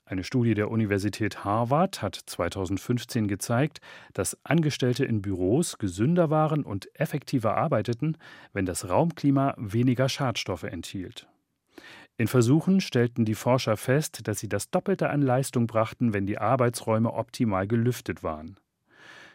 Eine 0.09 0.23
Studie 0.23 0.55
der 0.55 0.71
Universität 0.71 1.45
Harvard 1.45 2.01
hat 2.01 2.15
2015 2.15 3.27
gezeigt, 3.27 3.81
dass 4.15 4.39
Angestellte 4.45 5.05
in 5.05 5.21
Büros 5.21 5.79
gesünder 5.79 6.31
waren 6.31 6.63
und 6.63 6.89
effektiver 6.95 7.57
arbeiteten, 7.57 8.17
wenn 8.53 8.67
das 8.67 8.89
Raumklima 8.89 9.55
weniger 9.59 10.09
Schadstoffe 10.09 10.63
enthielt. 10.63 11.27
In 12.19 12.29
Versuchen 12.29 12.81
stellten 12.81 13.25
die 13.25 13.35
Forscher 13.35 13.77
fest, 13.77 14.29
dass 14.29 14.39
sie 14.39 14.49
das 14.49 14.71
Doppelte 14.71 15.11
an 15.11 15.23
Leistung 15.23 15.67
brachten, 15.67 16.15
wenn 16.15 16.25
die 16.25 16.39
Arbeitsräume 16.39 17.13
optimal 17.13 17.67
gelüftet 17.67 18.23
waren. 18.23 18.61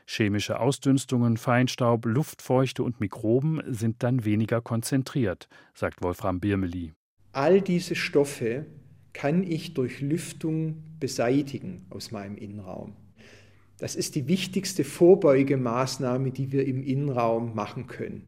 Chemische 0.07 0.57
Ausdünstungen, 0.61 1.35
Feinstaub, 1.35 2.05
Luftfeuchte 2.05 2.81
und 2.83 3.01
Mikroben 3.01 3.61
sind 3.67 4.03
dann 4.03 4.23
weniger 4.23 4.61
konzentriert, 4.61 5.49
sagt 5.73 6.01
Wolfram 6.01 6.39
Birmeli. 6.39 6.93
All 7.33 7.59
diese 7.59 7.95
Stoffe 7.95 8.67
kann 9.13 9.43
ich 9.43 9.73
durch 9.73 10.01
Lüftung 10.01 10.83
beseitigen 10.99 11.85
aus 11.89 12.11
meinem 12.11 12.37
Innenraum. 12.37 12.95
Das 13.77 13.95
ist 13.95 14.15
die 14.15 14.27
wichtigste 14.27 14.83
Vorbeugemaßnahme, 14.83 16.31
die 16.31 16.51
wir 16.51 16.67
im 16.67 16.83
Innenraum 16.83 17.55
machen 17.55 17.87
können. 17.87 18.27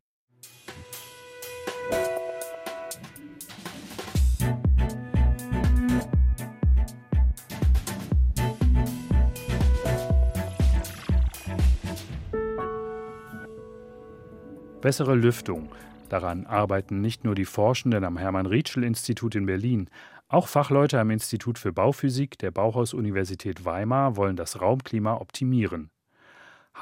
Bessere 14.81 15.15
Lüftung. 15.15 15.69
Daran 16.09 16.45
arbeiten 16.45 16.99
nicht 16.99 17.23
nur 17.23 17.35
die 17.35 17.45
Forschenden 17.45 18.03
am 18.03 18.17
Hermann-Rietschel-Institut 18.17 19.33
in 19.35 19.45
Berlin. 19.45 19.89
Auch 20.33 20.47
Fachleute 20.47 20.99
am 20.99 21.11
Institut 21.11 21.59
für 21.59 21.71
Bauphysik 21.71 22.39
der 22.39 22.49
Bauhaus-Universität 22.49 23.65
Weimar 23.65 24.17
wollen 24.17 24.35
das 24.35 24.59
Raumklima 24.59 25.17
optimieren. 25.17 25.91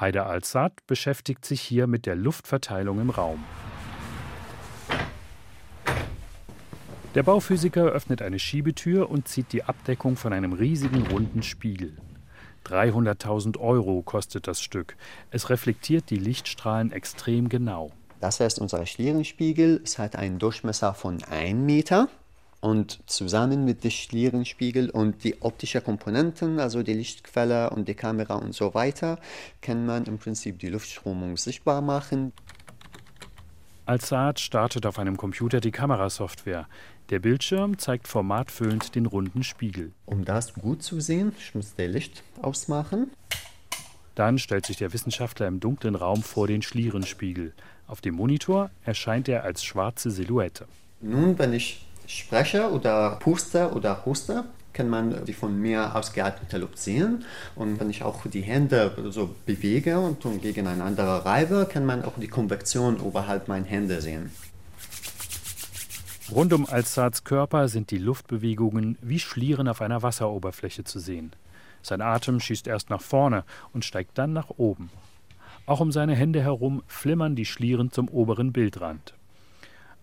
Heide 0.00 0.24
Alsat 0.24 0.72
beschäftigt 0.86 1.44
sich 1.44 1.60
hier 1.60 1.86
mit 1.86 2.06
der 2.06 2.16
Luftverteilung 2.16 2.98
im 2.98 3.10
Raum. 3.10 3.44
Der 7.14 7.22
Bauphysiker 7.22 7.84
öffnet 7.84 8.22
eine 8.22 8.38
Schiebetür 8.38 9.10
und 9.10 9.28
zieht 9.28 9.52
die 9.52 9.64
Abdeckung 9.64 10.16
von 10.16 10.32
einem 10.32 10.54
riesigen 10.54 11.06
runden 11.08 11.42
Spiegel. 11.42 11.98
300.000 12.64 13.58
Euro 13.58 14.00
kostet 14.00 14.46
das 14.46 14.62
Stück. 14.62 14.96
Es 15.30 15.50
reflektiert 15.50 16.08
die 16.08 16.16
Lichtstrahlen 16.16 16.90
extrem 16.90 17.50
genau. 17.50 17.92
Das 18.18 18.40
heißt, 18.40 18.60
unser 18.60 18.86
Schlierenspiegel 18.86 19.82
es 19.84 19.98
hat 19.98 20.16
einen 20.16 20.38
Durchmesser 20.38 20.94
von 20.94 21.22
1 21.24 21.60
Meter 21.60 22.08
und 22.62 23.00
zusammen 23.06 23.64
mit 23.64 23.82
dem 23.82 23.90
Schlierenspiegel 23.90 24.88
und 24.88 25.24
die 25.24 25.42
optischen 25.42 25.82
Komponenten, 25.82 26.60
also 26.60 26.84
die 26.84 26.94
Lichtquelle 26.94 27.70
und 27.70 27.88
die 27.88 27.94
Kamera 27.94 28.36
und 28.36 28.54
so 28.54 28.72
weiter, 28.72 29.18
kann 29.60 29.84
man 29.84 30.04
im 30.04 30.18
Prinzip 30.18 30.60
die 30.60 30.68
Luftströmung 30.68 31.36
sichtbar 31.36 31.82
machen. 31.82 32.32
Al-Saad 33.84 34.38
startet 34.38 34.86
auf 34.86 35.00
einem 35.00 35.16
Computer 35.16 35.60
die 35.60 35.72
Kamerasoftware. 35.72 36.68
Der 37.10 37.18
Bildschirm 37.18 37.78
zeigt 37.78 38.06
formatfüllend 38.06 38.94
den 38.94 39.06
runden 39.06 39.42
Spiegel. 39.42 39.90
Um 40.06 40.24
das 40.24 40.54
gut 40.54 40.84
zu 40.84 41.00
sehen, 41.00 41.32
ich 41.36 41.56
muss 41.56 41.74
das 41.74 41.88
Licht 41.88 42.22
ausmachen. 42.40 43.10
Dann 44.14 44.38
stellt 44.38 44.66
sich 44.66 44.76
der 44.76 44.92
Wissenschaftler 44.92 45.48
im 45.48 45.58
dunklen 45.58 45.96
Raum 45.96 46.22
vor 46.22 46.46
den 46.46 46.62
Schlierenspiegel. 46.62 47.54
Auf 47.88 48.00
dem 48.00 48.14
Monitor 48.14 48.70
erscheint 48.84 49.28
er 49.28 49.42
als 49.42 49.64
schwarze 49.64 50.12
Silhouette. 50.12 50.68
Nun, 51.00 51.36
wenn 51.40 51.52
ich 51.52 51.84
spreche 52.06 52.70
oder 52.70 53.16
puste 53.20 53.72
oder 53.72 54.04
huste, 54.04 54.44
kann 54.72 54.88
man 54.88 55.24
die 55.24 55.32
von 55.32 55.58
mir 55.60 55.94
ausgeatmete 55.94 56.58
Luft 56.58 56.78
sehen. 56.78 57.24
Und 57.54 57.78
wenn 57.78 57.90
ich 57.90 58.02
auch 58.02 58.26
die 58.26 58.40
Hände 58.40 58.92
so 59.10 59.34
bewege 59.46 59.98
und 59.98 60.22
gegeneinander 60.40 61.04
reibe, 61.04 61.68
kann 61.70 61.84
man 61.84 62.04
auch 62.04 62.14
die 62.18 62.28
Konvektion 62.28 63.00
oberhalb 63.00 63.48
meiner 63.48 63.66
Hände 63.66 64.00
sehen. 64.00 64.30
Rund 66.30 66.52
um 66.52 66.66
Alsards 66.66 67.24
Körper 67.24 67.68
sind 67.68 67.90
die 67.90 67.98
Luftbewegungen 67.98 68.96
wie 69.02 69.18
Schlieren 69.18 69.68
auf 69.68 69.82
einer 69.82 70.02
Wasseroberfläche 70.02 70.84
zu 70.84 70.98
sehen. 70.98 71.32
Sein 71.82 72.00
Atem 72.00 72.40
schießt 72.40 72.68
erst 72.68 72.90
nach 72.90 73.02
vorne 73.02 73.44
und 73.72 73.84
steigt 73.84 74.16
dann 74.16 74.32
nach 74.32 74.48
oben. 74.56 74.88
Auch 75.66 75.80
um 75.80 75.92
seine 75.92 76.14
Hände 76.14 76.40
herum 76.40 76.82
flimmern 76.86 77.36
die 77.36 77.44
Schlieren 77.44 77.90
zum 77.90 78.08
oberen 78.08 78.52
Bildrand. 78.52 79.14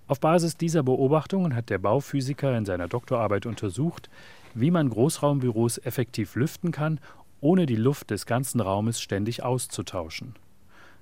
Auf 0.09 0.19
Basis 0.19 0.57
dieser 0.57 0.81
Beobachtungen 0.81 1.53
hat 1.53 1.69
der 1.69 1.77
Bauphysiker 1.77 2.57
in 2.57 2.65
seiner 2.65 2.87
Doktorarbeit 2.87 3.45
untersucht, 3.45 4.09
wie 4.55 4.71
man 4.71 4.89
Großraumbüros 4.89 5.77
effektiv 5.77 6.33
lüften 6.33 6.71
kann, 6.71 6.99
ohne 7.41 7.67
die 7.67 7.75
Luft 7.75 8.09
des 8.09 8.25
ganzen 8.25 8.59
Raumes 8.59 8.99
ständig 8.99 9.43
auszutauschen. 9.43 10.33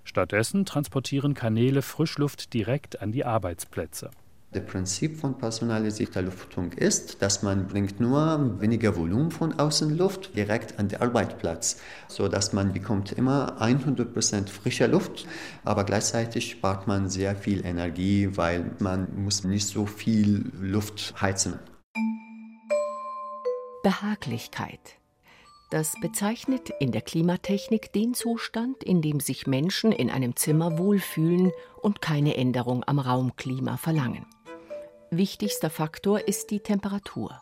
Stattdessen 0.04 0.66
transportieren 0.66 1.36
Kanäle 1.36 1.84
Frischluft 1.84 2.54
direkt 2.54 3.02
an 3.02 3.14
die 3.14 3.24
Arbeitsplätze. 3.24 4.12
Das 4.58 4.66
Prinzip 4.66 5.20
von 5.20 5.38
personalisierter 5.38 6.24
Luftung 6.24 6.72
ist, 6.72 7.22
dass 7.22 7.44
man 7.44 7.68
bringt 7.68 8.00
nur 8.00 8.60
weniger 8.60 8.96
Volumen 8.96 9.30
von 9.30 9.60
Außenluft 9.60 10.36
direkt 10.36 10.80
an 10.80 10.88
den 10.88 11.00
Arbeitsplatz, 11.00 11.80
so 12.08 12.28
dass 12.28 12.54
man 12.54 12.74
bekommt 12.74 13.12
immer 13.12 13.62
100% 13.62 14.50
frische 14.50 14.88
Luft, 14.88 15.28
aber 15.64 15.84
gleichzeitig 15.84 16.50
spart 16.50 16.88
man 16.88 17.08
sehr 17.08 17.36
viel 17.36 17.64
Energie, 17.64 18.32
weil 18.34 18.72
man 18.80 19.08
muss 19.16 19.44
nicht 19.44 19.68
so 19.68 19.86
viel 19.86 20.52
Luft 20.60 21.22
heizen. 21.22 21.60
Behaglichkeit. 23.84 24.80
Das 25.70 25.94
bezeichnet 26.02 26.72
in 26.80 26.92
der 26.92 27.02
Klimatechnik 27.02 27.94
den 27.94 28.16
Zustand, 28.16 28.84
in 28.84 29.04
dem 29.04 29.20
sich 29.20 29.46
Menschen 29.46 29.92
in 29.92 30.10
einem 30.10 30.36
Zimmer 30.36 30.80
wohlfühlen 30.80 31.52
und 31.80 32.02
keine 32.02 32.36
Änderung 32.38 32.84
am 32.88 32.98
Raumklima 32.98 33.78
verlangen. 33.78 34.26
Wichtigster 35.10 35.70
Faktor 35.70 36.28
ist 36.28 36.52
die 36.52 36.60
Temperatur. 36.60 37.40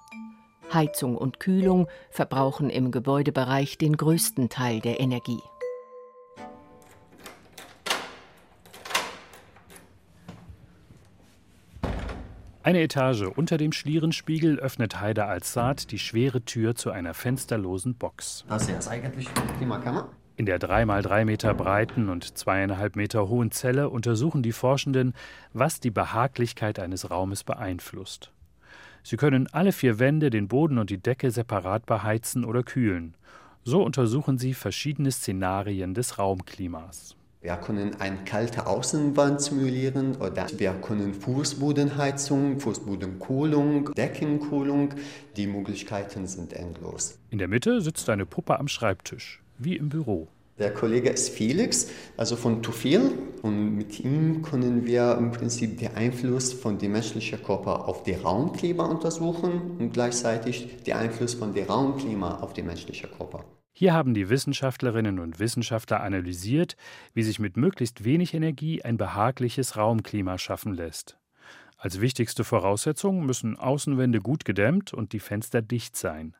Heizung 0.71 1.17
und 1.17 1.39
Kühlung 1.39 1.87
verbrauchen 2.11 2.69
im 2.69 2.91
Gebäudebereich 2.91 3.79
den 3.79 3.97
größten 3.97 4.49
Teil 4.49 4.81
der 4.81 4.99
Energie. 4.99 5.39
Eine 12.61 12.81
Etage 12.81 13.23
unter 13.35 13.57
dem 13.57 13.71
Schlierenspiegel 13.71 14.59
öffnet 14.59 14.99
Heider 14.99 15.27
Al-Saad 15.27 15.91
die 15.91 15.99
schwere 15.99 16.41
Tür 16.41 16.75
zu 16.75 16.91
einer 16.91 17.15
fensterlosen 17.15 17.95
Box. 17.95 18.45
Das 18.47 18.69
ist 18.69 18.87
eigentlich 18.87 19.27
die 19.27 19.57
Klimakammer. 19.57 20.09
In 20.37 20.45
der 20.45 20.59
3 20.59 20.85
mal 20.85 21.01
3 21.01 21.23
Meter 21.23 21.53
breiten 21.53 22.09
und 22.09 22.25
2,5 22.25 22.97
Meter 22.97 23.29
hohen 23.29 23.51
Zelle 23.51 23.89
untersuchen 23.89 24.43
die 24.43 24.51
Forschenden, 24.51 25.13
was 25.53 25.79
die 25.79 25.91
Behaglichkeit 25.91 26.77
eines 26.77 27.09
Raumes 27.09 27.45
beeinflusst. 27.45 28.31
Sie 29.01 29.15
können 29.15 29.47
alle 29.53 29.71
vier 29.71 29.97
Wände, 29.97 30.29
den 30.29 30.49
Boden 30.49 30.77
und 30.77 30.89
die 30.89 30.97
Decke 30.97 31.31
separat 31.31 31.85
beheizen 31.85 32.43
oder 32.43 32.63
kühlen. 32.63 33.15
So 33.63 33.81
untersuchen 33.81 34.37
sie 34.37 34.53
verschiedene 34.53 35.09
Szenarien 35.09 35.93
des 35.93 36.19
Raumklimas. 36.19 37.15
Wir 37.41 37.55
können 37.55 37.95
eine 38.01 38.17
kalte 38.25 38.67
Außenwand 38.67 39.39
simulieren 39.39 40.17
oder 40.17 40.47
wir 40.57 40.73
können 40.73 41.13
Fußbodenheizung, 41.13 42.59
Fußbodenkühlung, 42.59 43.93
Deckenkohlung. 43.93 44.95
Die 45.37 45.47
Möglichkeiten 45.47 46.27
sind 46.27 46.51
endlos. 46.51 47.19
In 47.29 47.37
der 47.37 47.47
Mitte 47.47 47.79
sitzt 47.79 48.09
eine 48.09 48.25
Puppe 48.25 48.59
am 48.59 48.67
Schreibtisch 48.67 49.41
wie 49.57 49.75
im 49.75 49.89
Büro. 49.89 50.27
Der 50.57 50.73
Kollege 50.73 51.09
ist 51.09 51.29
Felix, 51.29 51.89
also 52.15 52.37
von 52.37 52.63
Tufil, 52.63 53.11
und 53.41 53.75
mit 53.75 53.99
ihm 53.99 54.41
können 54.41 54.85
wir 54.85 55.17
im 55.17 55.31
Prinzip 55.31 55.77
den 55.79 55.93
Einfluss 55.95 56.53
von 56.53 56.77
dem 56.77 56.93
menschlichen 56.93 57.43
Körper 57.43 57.89
auf 57.89 58.03
den 58.03 58.21
Raumklima 58.21 58.85
untersuchen 58.85 59.77
und 59.79 59.91
gleichzeitig 59.91 60.83
den 60.83 60.95
Einfluss 60.95 61.33
von 61.33 61.53
dem 61.53 61.65
Raumklima 61.65 62.39
auf 62.39 62.53
den 62.53 62.67
menschlichen 62.67 63.11
Körper. 63.11 63.43
Hier 63.73 63.93
haben 63.93 64.13
die 64.13 64.29
Wissenschaftlerinnen 64.29 65.19
und 65.19 65.39
Wissenschaftler 65.39 65.99
analysiert, 65.99 66.77
wie 67.13 67.23
sich 67.23 67.39
mit 67.39 67.57
möglichst 67.57 68.05
wenig 68.05 68.33
Energie 68.33 68.81
ein 68.81 68.95
behagliches 68.95 69.75
Raumklima 69.75 70.37
schaffen 70.37 70.73
lässt. 70.73 71.17
Als 71.77 71.99
wichtigste 71.99 72.45
Voraussetzung 72.45 73.25
müssen 73.25 73.59
Außenwände 73.59 74.21
gut 74.21 74.45
gedämmt 74.45 74.93
und 74.93 75.11
die 75.11 75.19
Fenster 75.19 75.61
dicht 75.61 75.97
sein. 75.97 76.37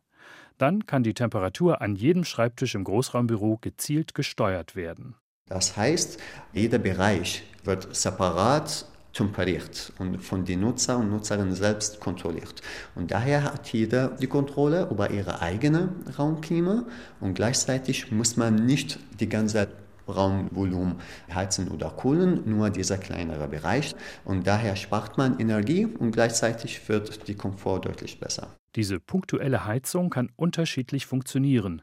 Dann 0.58 0.86
kann 0.86 1.04
die 1.04 1.14
Temperatur 1.14 1.82
an 1.82 1.96
jedem 1.96 2.24
Schreibtisch 2.24 2.76
im 2.76 2.84
Großraumbüro 2.84 3.58
gezielt 3.60 4.14
gesteuert 4.14 4.76
werden. 4.76 5.16
Das 5.48 5.78
heißt, 5.78 6.20
jeder 6.54 6.80
Bereich 6.80 7.44
wird 7.64 7.96
separat 7.96 8.86
temperiert 9.14 9.94
und 9.98 10.18
von 10.18 10.44
den 10.44 10.60
Nutzer 10.62 10.98
und 10.98 11.10
Nutzerinnen 11.10 11.56
selbst 11.56 12.00
kontrolliert. 12.00 12.62
Und 12.96 13.12
daher 13.12 13.44
hat 13.44 13.72
jeder 13.72 14.10
die 14.10 14.28
Kontrolle 14.28 14.90
über 14.92 15.10
ihre 15.10 15.42
eigene 15.42 15.90
Raumklima 16.18 16.86
und 17.22 17.34
gleichzeitig 17.34 18.12
muss 18.12 18.36
man 18.36 18.56
nicht 18.56 19.00
die 19.20 19.30
ganze 19.30 19.70
Raumvolumen 20.08 20.96
heizen 21.34 21.70
oder 21.70 21.90
kühlen, 21.92 22.44
nur 22.46 22.70
dieser 22.70 22.98
kleinere 22.98 23.48
Bereich. 23.48 23.96
Und 24.24 24.46
daher 24.46 24.76
spart 24.76 25.18
man 25.18 25.40
Energie 25.40 25.86
und 25.86 26.12
gleichzeitig 26.12 26.88
wird 26.90 27.28
die 27.28 27.36
Komfort 27.36 27.82
deutlich 27.82 28.20
besser. 28.20 28.50
Diese 28.76 29.00
punktuelle 29.00 29.66
Heizung 29.66 30.10
kann 30.10 30.30
unterschiedlich 30.36 31.06
funktionieren. 31.06 31.82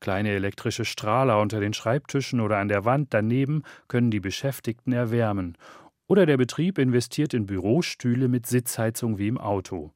Kleine 0.00 0.30
elektrische 0.30 0.84
Strahler 0.84 1.40
unter 1.40 1.60
den 1.60 1.72
Schreibtischen 1.72 2.40
oder 2.40 2.58
an 2.58 2.68
der 2.68 2.84
Wand 2.84 3.14
daneben 3.14 3.62
können 3.88 4.10
die 4.10 4.20
Beschäftigten 4.20 4.92
erwärmen. 4.92 5.56
Oder 6.06 6.26
der 6.26 6.36
Betrieb 6.36 6.78
investiert 6.78 7.32
in 7.32 7.46
Bürostühle 7.46 8.28
mit 8.28 8.46
Sitzheizung 8.46 9.18
wie 9.18 9.28
im 9.28 9.38
Auto. 9.38 9.92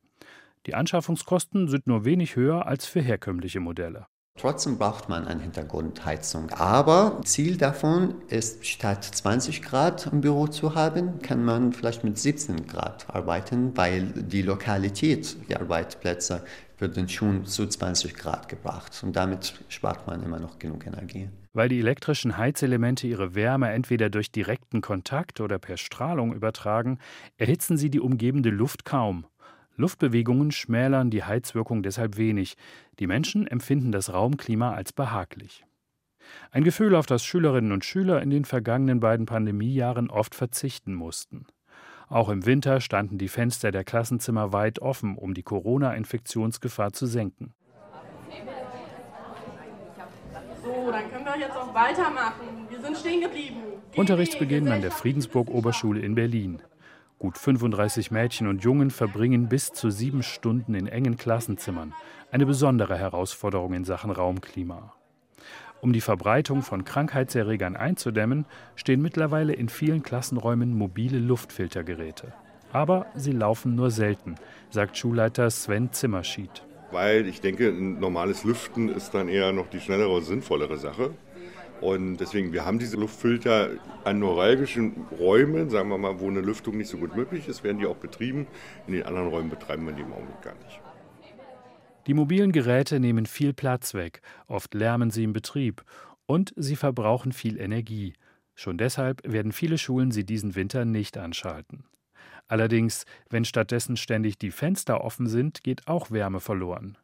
Die 0.67 0.75
Anschaffungskosten 0.75 1.69
sind 1.69 1.87
nur 1.87 2.07
wenig 2.07 2.37
höher 2.37 2.67
als 2.67 2.87
für 2.87 3.01
herkömmliche 3.01 3.61
Modelle. 3.61 4.07
Trotzdem 4.39 4.79
braucht 4.79 5.09
man 5.09 5.27
eine 5.27 5.43
Hintergrundheizung. 5.43 6.51
Aber 6.51 7.21
Ziel 7.25 7.57
davon 7.57 8.15
ist, 8.29 8.65
statt 8.67 9.05
20 9.05 9.63
Grad 9.63 10.07
im 10.13 10.21
Büro 10.21 10.47
zu 10.47 10.77
haben, 10.77 11.21
kann 11.23 11.45
man 11.45 11.73
vielleicht 11.73 12.05
mit 12.05 12.19
17 12.19 12.67
Grad 12.69 13.07
arbeiten, 13.13 13.77
weil 13.77 14.03
die 14.03 14.43
Lokalität 14.43 15.37
der 15.49 15.61
Arbeitsplätze 15.61 16.45
wird 16.79 17.11
schon 17.11 17.45
zu 17.45 17.67
20 17.67 18.15
Grad 18.15 18.49
gebracht. 18.49 19.01
Und 19.03 19.17
damit 19.17 19.55
spart 19.69 20.07
man 20.07 20.23
immer 20.23 20.39
noch 20.39 20.61
genug 20.61 20.87
Energie. 20.87 21.29
Weil 21.53 21.69
die 21.69 21.81
elektrischen 21.81 22.37
Heizelemente 22.37 23.09
ihre 23.09 23.35
Wärme 23.35 23.73
entweder 23.73 24.11
durch 24.11 24.31
direkten 24.31 24.81
Kontakt 24.81 25.41
oder 25.41 25.59
per 25.59 25.77
Strahlung 25.77 26.33
übertragen, 26.33 26.99
erhitzen 27.37 27.77
sie 27.77 27.91
die 27.91 28.01
umgebende 28.01 28.51
Luft 28.51 28.85
kaum. 28.85 29.27
Luftbewegungen 29.79 30.51
schmälern 30.51 31.09
die 31.09 31.23
Heizwirkung 31.23 31.85
deshalb 31.85 32.17
wenig. 32.17 32.57
Die 32.99 33.07
Menschen 33.07 33.47
empfinden 33.47 33.93
das 33.93 34.13
Raumklima 34.13 34.75
als 34.75 34.93
behaglich. 34.93 35.65
Ein 36.51 36.65
Gefühl, 36.65 36.97
auf 36.97 37.07
das 37.07 37.25
Schülerinnen 37.25 37.71
und 37.71 37.85
Schüler 37.85 38.21
in 38.21 38.31
den 38.31 38.45
vergangenen 38.45 38.99
beiden 38.99 39.25
Pandemiejahren 39.25 40.11
oft 40.11 40.35
verzichten 40.35 40.95
mussten. 40.95 41.47
Auch 42.09 42.29
im 42.29 42.45
Winter 42.45 42.81
standen 42.81 43.19
die 43.19 43.29
Fenster 43.29 43.71
der 43.71 43.85
Klassenzimmer 43.85 44.53
weit 44.53 44.81
offen, 44.81 45.17
um 45.17 45.33
die 45.33 45.45
Corona-Infektionsgefahr 45.45 46.93
zu 46.93 47.07
senken. 47.07 47.55
So, 50.63 50.91
dann 50.91 51.09
können 51.11 51.25
wir 51.25 51.39
jetzt 51.39 51.57
auch 51.57 51.73
weitermachen. 51.73 52.67
Wir 52.69 52.81
sind 52.81 52.97
stehen 52.97 53.21
geblieben. 53.21 53.59
Unterrichtsbeginn 53.95 54.69
an 54.69 54.83
der 54.83 54.91
Friedensburg-Oberschule 54.91 56.01
in 56.01 56.17
Berlin. 56.17 56.63
Gut 57.19 57.37
35 57.37 58.13
Mädchen 58.13 58.47
und 58.47 58.63
Jungen 58.63 58.93
verbringen 58.93 59.49
bis 59.49 59.73
zu 59.73 59.91
sieben 59.91 60.23
Stunden 60.23 60.75
in 60.75 60.87
engen 60.87 61.17
Klassenzimmern. 61.17 61.93
Eine 62.31 62.47
besondere 62.47 62.97
Herausforderung 62.97 63.75
in 63.75 63.85
Sachen 63.85 64.13
Raumklima. 64.13 64.95
Um 65.81 65.93
die 65.93 66.01
Verbreitung 66.01 66.63
von 66.63 66.85
Krankheitserregern 66.85 67.75
einzudämmen, 67.75 68.47
stehen 68.77 69.03
mittlerweile 69.03 69.53
in 69.53 69.69
vielen 69.69 70.05
Klassenräumen 70.05 70.79
mobile 70.79 71.19
Luftfiltergeräte. 71.19 72.33
Aber 72.73 73.07
sie 73.17 73.33
laufen 73.33 73.75
nur 73.75 73.91
selten, 73.91 74.37
sagt 74.71 74.97
Schulleiter 74.97 75.51
Sven 75.51 75.91
Zimmerschied. 75.91 76.63
Weil 76.93 77.27
ich 77.27 77.41
denke, 77.41 77.69
ein 77.69 77.99
normales 77.99 78.45
Lüften 78.45 78.89
ist 78.89 79.11
dann 79.11 79.29
eher 79.29 79.53
noch 79.53 79.67
die 79.67 79.81
schnellere 79.81 80.15
und 80.15 80.23
sinnvollere 80.23 80.79
Sache. 80.79 81.11
Und 81.81 82.19
deswegen, 82.19 82.53
wir 82.53 82.65
haben 82.65 82.79
diese 82.79 82.97
Luftfilter 82.97 83.71
an 84.05 84.19
neuralgischen 84.19 85.07
Räumen, 85.19 85.71
sagen 85.71 85.89
wir 85.91 85.99
mal, 85.99 86.19
wo 86.19 86.29
eine 86.29 86.41
Lüftung 86.41 86.77
nicht 86.77 86.89
so 86.89 86.99
gut 86.99 87.15
möglich 87.15 87.49
ist, 87.49 87.63
werden 87.63 87.79
die 87.79 87.87
auch 87.87 87.97
betrieben. 87.97 88.47
In 88.87 88.95
den 88.95 89.05
anderen 89.05 89.29
Räumen 89.29 89.51
betreiben 89.51 89.87
wir 89.87 89.93
die 89.93 90.03
im 90.03 90.13
Augenblick 90.13 90.43
gar 90.43 90.55
nicht. 90.55 90.81
Die 92.07 92.15
mobilen 92.15 92.53
Geräte 92.53 93.01
nehmen 93.01 93.27
viel 93.27 93.53
Platz 93.53 93.93
weg, 93.93 94.23
oft 94.47 94.73
lärmen 94.73 95.11
sie 95.11 95.25
im 95.25 95.35
Betrieb 95.35 95.85
und 96.27 96.55
sie 96.57 96.77
verbrauchen 96.77 97.33
viel 97.33 97.61
Energie. 97.61 98.15
Schon 98.55 98.79
deshalb 98.79 99.21
werden 99.31 99.53
viele 99.53 99.79
Schulen 99.79 100.11
sie 100.11 100.25
diesen 100.25 100.55
Winter 100.55 100.85
nicht 100.85 101.19
anschalten. 101.19 101.85
Allerdings, 102.49 103.05
wenn 103.29 103.45
stattdessen 103.45 103.97
ständig 103.97 104.39
die 104.39 104.51
Fenster 104.51 105.05
offen 105.05 105.27
sind, 105.27 105.63
geht 105.63 105.87
auch 105.87 106.11
Wärme 106.11 106.41
verloren. 106.41 106.97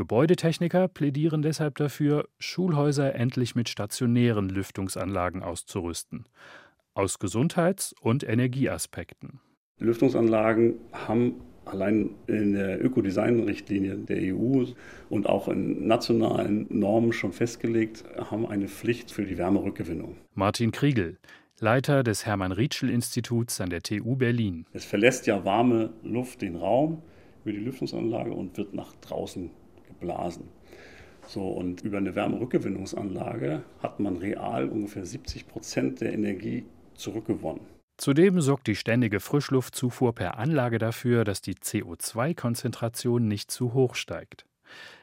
Gebäudetechniker 0.00 0.88
plädieren 0.88 1.42
deshalb 1.42 1.74
dafür, 1.74 2.26
Schulhäuser 2.38 3.14
endlich 3.14 3.54
mit 3.54 3.68
stationären 3.68 4.48
Lüftungsanlagen 4.48 5.42
auszurüsten. 5.42 6.24
Aus 6.94 7.18
Gesundheits- 7.18 7.94
und 8.00 8.26
Energieaspekten. 8.26 9.40
Lüftungsanlagen 9.78 10.76
haben 10.92 11.42
allein 11.66 12.14
in 12.28 12.54
der 12.54 12.82
Ökodesign-Richtlinie 12.82 13.96
der 13.96 14.34
EU 14.34 14.64
und 15.10 15.28
auch 15.28 15.48
in 15.48 15.86
nationalen 15.86 16.66
Normen 16.70 17.12
schon 17.12 17.34
festgelegt, 17.34 18.02
haben 18.16 18.46
eine 18.46 18.68
Pflicht 18.68 19.10
für 19.10 19.26
die 19.26 19.36
Wärmerückgewinnung. 19.36 20.16
Martin 20.32 20.72
Kriegel, 20.72 21.18
Leiter 21.58 22.02
des 22.02 22.24
Hermann-Rietschel-Instituts 22.24 23.60
an 23.60 23.68
der 23.68 23.82
TU 23.82 24.16
Berlin. 24.16 24.64
Es 24.72 24.86
verlässt 24.86 25.26
ja 25.26 25.44
warme 25.44 25.90
Luft 26.02 26.40
den 26.40 26.56
Raum 26.56 27.02
über 27.44 27.52
die 27.52 27.58
Lüftungsanlage 27.58 28.32
und 28.32 28.56
wird 28.56 28.72
nach 28.72 28.94
draußen 29.02 29.50
geblasen. 30.00 30.48
So, 31.26 31.46
und 31.48 31.82
über 31.82 31.98
eine 31.98 32.14
Wärmerückgewinnungsanlage 32.14 33.62
hat 33.80 34.00
man 34.00 34.16
real 34.16 34.68
ungefähr 34.68 35.06
70 35.06 35.46
Prozent 35.46 36.00
der 36.00 36.12
Energie 36.12 36.64
zurückgewonnen. 36.94 37.62
Zudem 37.98 38.40
sorgt 38.40 38.66
die 38.66 38.76
ständige 38.76 39.20
Frischluftzufuhr 39.20 40.14
per 40.14 40.38
Anlage 40.38 40.78
dafür, 40.78 41.24
dass 41.24 41.42
die 41.42 41.54
CO2-Konzentration 41.54 43.28
nicht 43.28 43.50
zu 43.50 43.74
hoch 43.74 43.94
steigt. 43.94 44.46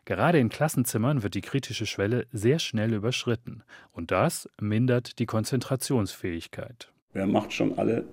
Gerade 0.05 0.39
in 0.39 0.49
Klassenzimmern 0.49 1.23
wird 1.23 1.35
die 1.35 1.41
kritische 1.41 1.85
Schwelle 1.85 2.25
sehr 2.31 2.59
schnell 2.59 2.93
überschritten 2.93 3.63
und 3.91 4.11
das 4.11 4.49
mindert 4.59 5.19
die 5.19 5.25
Konzentrationsfähigkeit. 5.25 6.91
Wer 7.13 7.27
macht 7.27 7.53
schon 7.53 7.77
alle 7.77 8.05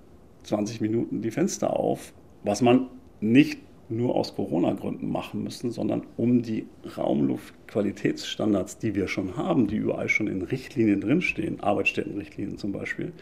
20 0.43 0.81
Minuten 0.81 1.21
die 1.21 1.31
Fenster 1.31 1.71
auf, 1.71 2.13
was 2.43 2.61
man 2.61 2.89
nicht 3.21 3.59
nur 3.89 4.15
aus 4.15 4.35
Corona-Gründen 4.35 5.09
machen 5.09 5.43
müssen, 5.43 5.71
sondern 5.71 6.03
um 6.17 6.41
die 6.41 6.67
Raumluftqualitätsstandards, 6.97 8.79
die 8.79 8.95
wir 8.95 9.07
schon 9.07 9.37
haben, 9.37 9.67
die 9.67 9.77
überall 9.77 10.09
schon 10.09 10.27
in 10.27 10.41
Richtlinien 10.41 11.01
drinstehen, 11.01 11.59
Arbeitsstättenrichtlinien 11.61 12.57
zum 12.57 12.71
Beispiel, 12.71 13.13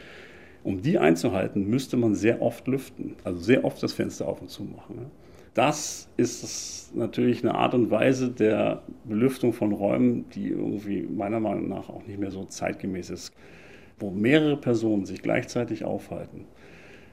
um 0.63 0.82
die 0.82 0.97
einzuhalten, 0.97 1.69
müsste 1.69 1.97
man 1.97 2.15
sehr 2.15 2.41
oft 2.41 2.67
lüften, 2.67 3.15
also 3.23 3.39
sehr 3.39 3.65
oft 3.65 3.84
das 3.84 3.93
Fenster 3.93 4.28
auf 4.28 4.41
und 4.41 4.49
zu 4.49 4.63
machen. 4.63 5.12
Das 5.54 6.10
ist 6.17 6.95
natürlich 6.95 7.43
eine 7.43 7.54
Art 7.54 7.76
und 7.76 7.91
Weise 7.91 8.32
der 8.32 8.82
Belüftung 9.04 9.54
von 9.54 9.71
Räumen, 9.71 10.26
die 10.30 10.47
irgendwie 10.47 11.04
meiner 11.04 11.39
Meinung 11.39 11.67
nach 11.67 11.89
auch 11.89 12.08
nicht 12.08 12.19
mehr 12.19 12.32
so 12.32 12.45
zeitgemäß 12.45 13.12
ist. 13.12 13.34
Wo 13.99 14.10
mehrere 14.10 14.58
Personen 14.58 15.06
sich 15.06 15.21
gleichzeitig 15.21 15.86
aufhalten, 15.86 16.45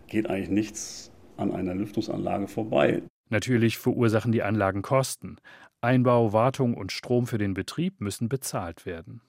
geht 0.06 0.30
eigentlich 0.30 0.48
nichts 0.48 1.12
an 1.36 1.52
einer 1.52 1.74
Lüftungsanlage 1.74 2.48
vorbei. 2.48 3.02
Natürlich 3.31 3.79
verursachen 3.79 4.33
die 4.33 4.43
Anlagen 4.43 4.83
Kosten. 4.83 5.37
Einbau, 5.81 6.33
Wartung 6.33 6.75
und 6.75 6.90
Strom 6.90 7.27
für 7.27 7.38
den 7.38 7.55
Betrieb 7.55 8.01
müssen 8.01 8.29
bezahlt 8.29 8.85
werden. 8.85 9.23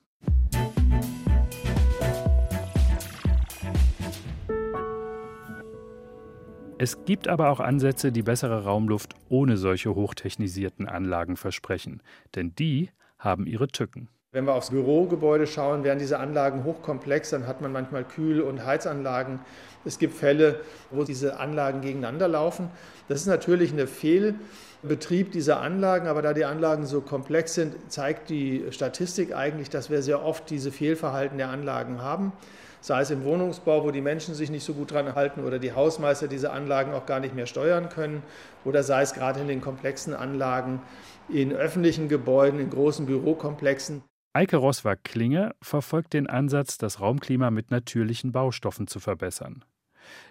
Es 6.79 7.05
gibt 7.05 7.27
aber 7.27 7.49
auch 7.51 7.59
Ansätze, 7.59 8.11
die 8.11 8.23
bessere 8.23 8.63
Raumluft 8.63 9.13
ohne 9.29 9.55
solche 9.55 9.93
hochtechnisierten 9.93 10.87
Anlagen 10.87 11.37
versprechen, 11.37 12.01
denn 12.33 12.55
die 12.55 12.89
haben 13.19 13.45
ihre 13.45 13.67
Tücken. 13.67 14.09
Wenn 14.33 14.45
wir 14.45 14.53
aufs 14.53 14.69
Bürogebäude 14.69 15.45
schauen, 15.45 15.83
werden 15.83 15.99
diese 15.99 16.17
Anlagen 16.17 16.63
hochkomplex, 16.63 17.31
dann 17.31 17.47
hat 17.47 17.59
man 17.59 17.73
manchmal 17.73 18.05
Kühl- 18.05 18.39
und 18.39 18.65
Heizanlagen. 18.65 19.41
Es 19.83 19.99
gibt 19.99 20.15
Fälle, 20.15 20.61
wo 20.89 21.03
diese 21.03 21.37
Anlagen 21.37 21.81
gegeneinander 21.81 22.29
laufen. 22.29 22.69
Das 23.09 23.19
ist 23.19 23.27
natürlich 23.27 23.73
ein 23.73 23.87
Fehlbetrieb 23.87 25.33
dieser 25.33 25.59
Anlagen, 25.59 26.07
aber 26.07 26.21
da 26.21 26.31
die 26.33 26.45
Anlagen 26.45 26.85
so 26.85 27.01
komplex 27.01 27.55
sind, 27.55 27.75
zeigt 27.91 28.29
die 28.29 28.63
Statistik 28.69 29.35
eigentlich, 29.35 29.69
dass 29.69 29.89
wir 29.89 30.01
sehr 30.01 30.23
oft 30.23 30.49
diese 30.49 30.71
Fehlverhalten 30.71 31.37
der 31.37 31.49
Anlagen 31.49 32.01
haben. 32.01 32.31
Sei 32.79 33.01
es 33.01 33.11
im 33.11 33.25
Wohnungsbau, 33.25 33.83
wo 33.83 33.91
die 33.91 33.99
Menschen 33.99 34.33
sich 34.33 34.49
nicht 34.49 34.63
so 34.63 34.73
gut 34.73 34.93
dran 34.93 35.13
halten 35.13 35.43
oder 35.43 35.59
die 35.59 35.73
Hausmeister 35.73 36.29
diese 36.29 36.51
Anlagen 36.51 36.93
auch 36.93 37.05
gar 37.05 37.19
nicht 37.19 37.35
mehr 37.35 37.47
steuern 37.47 37.89
können, 37.89 38.23
oder 38.63 38.81
sei 38.83 39.01
es 39.01 39.11
gerade 39.11 39.41
in 39.41 39.49
den 39.49 39.59
komplexen 39.59 40.13
Anlagen 40.13 40.81
in 41.27 41.51
öffentlichen 41.51 42.07
Gebäuden, 42.07 42.61
in 42.61 42.69
großen 42.69 43.05
Bürokomplexen. 43.05 44.03
Eike 44.33 44.55
Roswag-Klinge 44.55 45.53
verfolgt 45.61 46.13
den 46.13 46.27
Ansatz, 46.27 46.77
das 46.77 47.01
Raumklima 47.01 47.51
mit 47.51 47.69
natürlichen 47.69 48.31
Baustoffen 48.31 48.87
zu 48.87 49.01
verbessern. 49.01 49.65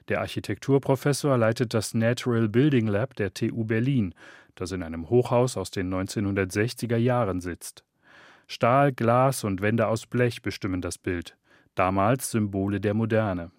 Der 0.09 0.21
Architekturprofessor 0.21 1.37
leitet 1.37 1.75
das 1.75 1.93
Natural 1.93 2.49
Building 2.49 2.87
Lab 2.87 3.15
der 3.17 3.35
TU 3.35 3.65
Berlin, 3.65 4.15
das 4.55 4.73
in 4.73 4.83
einem 4.83 5.11
Hochhaus 5.11 5.59
aus 5.59 5.71
den 5.71 5.93
1960er 5.93 6.97
Jahren 6.97 7.43
sitzt. 7.43 7.85
Stahl, 8.47 8.93
Glas 8.93 9.45
und 9.45 9.61
Wände 9.61 9.87
aus 9.87 10.07
Blech 10.07 10.41
bestimmen 10.41 10.81
das 10.81 10.97
Bild, 10.97 11.37
damals 11.75 12.31
Symbole 12.31 12.81
der 12.81 12.95
Moderne. 12.95 13.53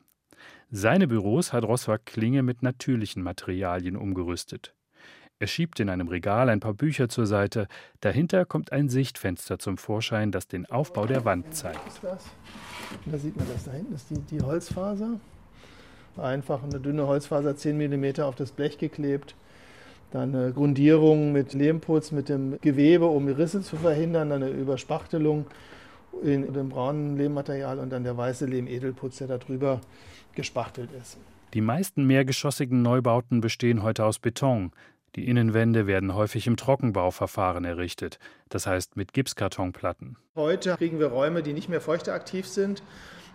Seine 0.72 1.08
Büros 1.08 1.54
hat 1.54 1.66
Roswag 1.66 2.06
Klinge 2.06 2.42
mit 2.42 2.64
natürlichen 2.64 3.22
Materialien 3.22 3.96
umgerüstet. 3.96 4.74
Er 5.42 5.48
schiebt 5.48 5.80
in 5.80 5.90
einem 5.90 6.08
Regal 6.08 6.50
ein 6.50 6.60
paar 6.60 6.76
Bücher 6.76 7.10
zur 7.10 7.26
Seite. 7.26 7.68
Dahinter 8.00 8.46
kommt 8.46 8.72
ein 8.72 8.90
Sichtfenster 8.90 9.58
zum 9.58 9.80
Vorschein, 9.80 10.32
das 10.32 10.48
den 10.48 10.68
Aufbau 10.68 11.08
der 11.08 11.26
Wand 11.26 11.56
zeigt. 11.56 11.80
Da 12.04 13.18
sieht 13.18 13.36
man 13.36 13.48
das. 13.52 13.64
Da 13.64 13.72
hinten 13.72 13.96
ist 13.96 14.12
die, 14.12 14.20
die 14.20 14.40
Holzfaser. 14.44 15.20
Einfach 16.16 16.62
eine 16.62 16.80
dünne 16.80 17.08
Holzfaser, 17.08 17.56
10 17.56 17.76
mm 17.76 18.22
auf 18.22 18.36
das 18.36 18.52
Blech 18.52 18.78
geklebt. 18.78 19.34
Dann 20.12 20.36
eine 20.36 20.54
Grundierung 20.54 21.32
mit 21.32 21.54
Lehmputz, 21.54 22.12
mit 22.12 22.30
dem 22.30 22.62
Gewebe, 22.62 23.08
um 23.08 23.28
Risse 23.28 23.62
zu 23.62 23.78
verhindern. 23.78 24.30
Dann 24.30 24.44
eine 24.44 24.52
Überspachtelung 24.52 25.48
in 26.22 26.54
dem 26.54 26.70
braunen 26.70 27.18
Lehmmaterial 27.18 27.80
und 27.80 27.90
dann 27.90 28.04
der 28.04 28.16
weiße 28.16 28.46
Lehmedelputz, 28.46 29.18
der 29.18 29.28
da 29.28 29.38
drüber 29.40 29.82
gespachtelt 30.36 30.92
ist. 31.02 31.18
Die 31.56 31.62
meisten 31.62 32.06
mehrgeschossigen 32.06 32.84
Neubauten 32.84 33.42
bestehen 33.42 33.82
heute 33.82 34.06
aus 34.06 34.20
Beton. 34.20 34.72
Die 35.16 35.28
Innenwände 35.28 35.88
werden 35.88 36.16
häufig 36.16 36.48
im 36.48 36.56
Trockenbauverfahren 36.56 37.66
errichtet, 37.66 38.18
das 38.48 38.66
heißt 38.66 38.96
mit 38.96 39.12
Gipskartonplatten. 39.12 40.18
Heute 40.36 40.76
kriegen 40.78 41.00
wir 41.00 41.08
Räume, 41.08 41.44
die 41.44 41.52
nicht 41.52 41.68
mehr 41.68 41.82
feuchteaktiv 41.82 42.48
sind. 42.48 42.82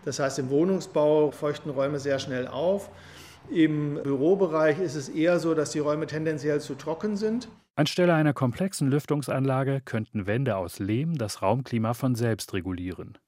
Das 0.05 0.19
heißt, 0.19 0.39
im 0.39 0.49
Wohnungsbau 0.49 1.33
feuchten 1.33 1.71
Räume 1.71 1.99
sehr 1.99 2.19
schnell 2.19 2.49
auf. 2.49 2.91
Im 3.51 4.01
Bürobereich 4.03 4.81
ist 4.81 4.95
es 4.95 5.09
eher 5.09 5.39
so, 5.39 5.55
dass 5.55 5.71
die 5.71 5.79
Räume 5.79 6.07
tendenziell 6.07 6.61
zu 6.61 6.75
trocken 6.77 7.17
sind. 7.17 7.49
Anstelle 7.75 8.15
einer 8.15 8.33
komplexen 8.33 8.89
Lüftungsanlage 8.89 9.83
könnten 9.85 10.27
Wände 10.27 10.57
aus 10.57 10.79
Lehm 10.79 11.19
das 11.19 11.43
Raumklima 11.43 11.93
von 11.93 12.15
selbst 12.15 12.55
regulieren. 12.55 13.19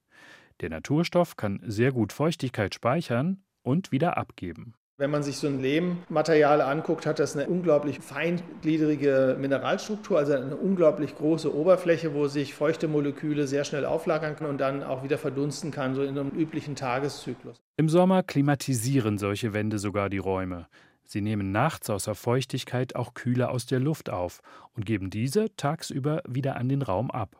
Der 0.61 0.71
Naturstoff 0.71 1.37
kann 1.37 1.61
sehr 1.67 1.93
gut 1.93 2.15
Feuchtigkeit 2.15 2.75
speichern 2.75 3.43
und 3.63 3.93
wieder 3.93 4.17
abgeben. 4.17 4.75
Wenn 5.01 5.13
man 5.13 5.23
sich 5.23 5.37
so 5.37 5.47
ein 5.47 5.61
Lehmmaterial 5.61 6.61
anguckt, 6.61 7.07
hat 7.07 7.21
das 7.21 7.37
eine 7.37 7.47
unglaublich 7.47 8.01
feingliedrige 8.01 9.37
Mineralstruktur, 9.39 10.19
also 10.19 10.33
eine 10.33 10.57
unglaublich 10.57 11.15
große 11.15 11.55
Oberfläche, 11.55 12.15
wo 12.15 12.27
sich 12.27 12.53
feuchte 12.53 12.89
Moleküle 12.89 13.47
sehr 13.47 13.63
schnell 13.63 13.85
auflagern 13.85 14.35
können 14.35 14.51
und 14.51 14.59
dann 14.59 14.83
auch 14.83 15.05
wieder 15.05 15.17
verdunsten 15.17 15.71
kann, 15.71 15.95
so 15.95 16.03
in 16.03 16.19
einem 16.19 16.31
üblichen 16.31 16.75
Tageszyklus. 16.75 17.61
Im 17.77 17.89
Sommer 17.89 18.25
klimatisieren 18.25 19.19
solche 19.19 19.53
Wände 19.53 19.79
sogar 19.79 20.11
die 20.11 20.19
Räume. 20.19 20.67
Sie 21.05 21.21
nehmen 21.21 21.53
nachts 21.53 21.89
außer 21.91 22.17
Feuchtigkeit 22.17 22.97
auch 22.97 23.15
Kühle 23.15 23.51
aus 23.51 23.67
der 23.67 23.79
Luft 23.79 24.11
auf 24.11 24.41
und 24.75 24.85
geben 24.85 25.11
diese 25.11 25.55
tagsüber 25.55 26.23
wieder 26.27 26.57
an 26.57 26.69
den 26.69 26.83
Raum 26.83 27.13
ab. 27.13 27.37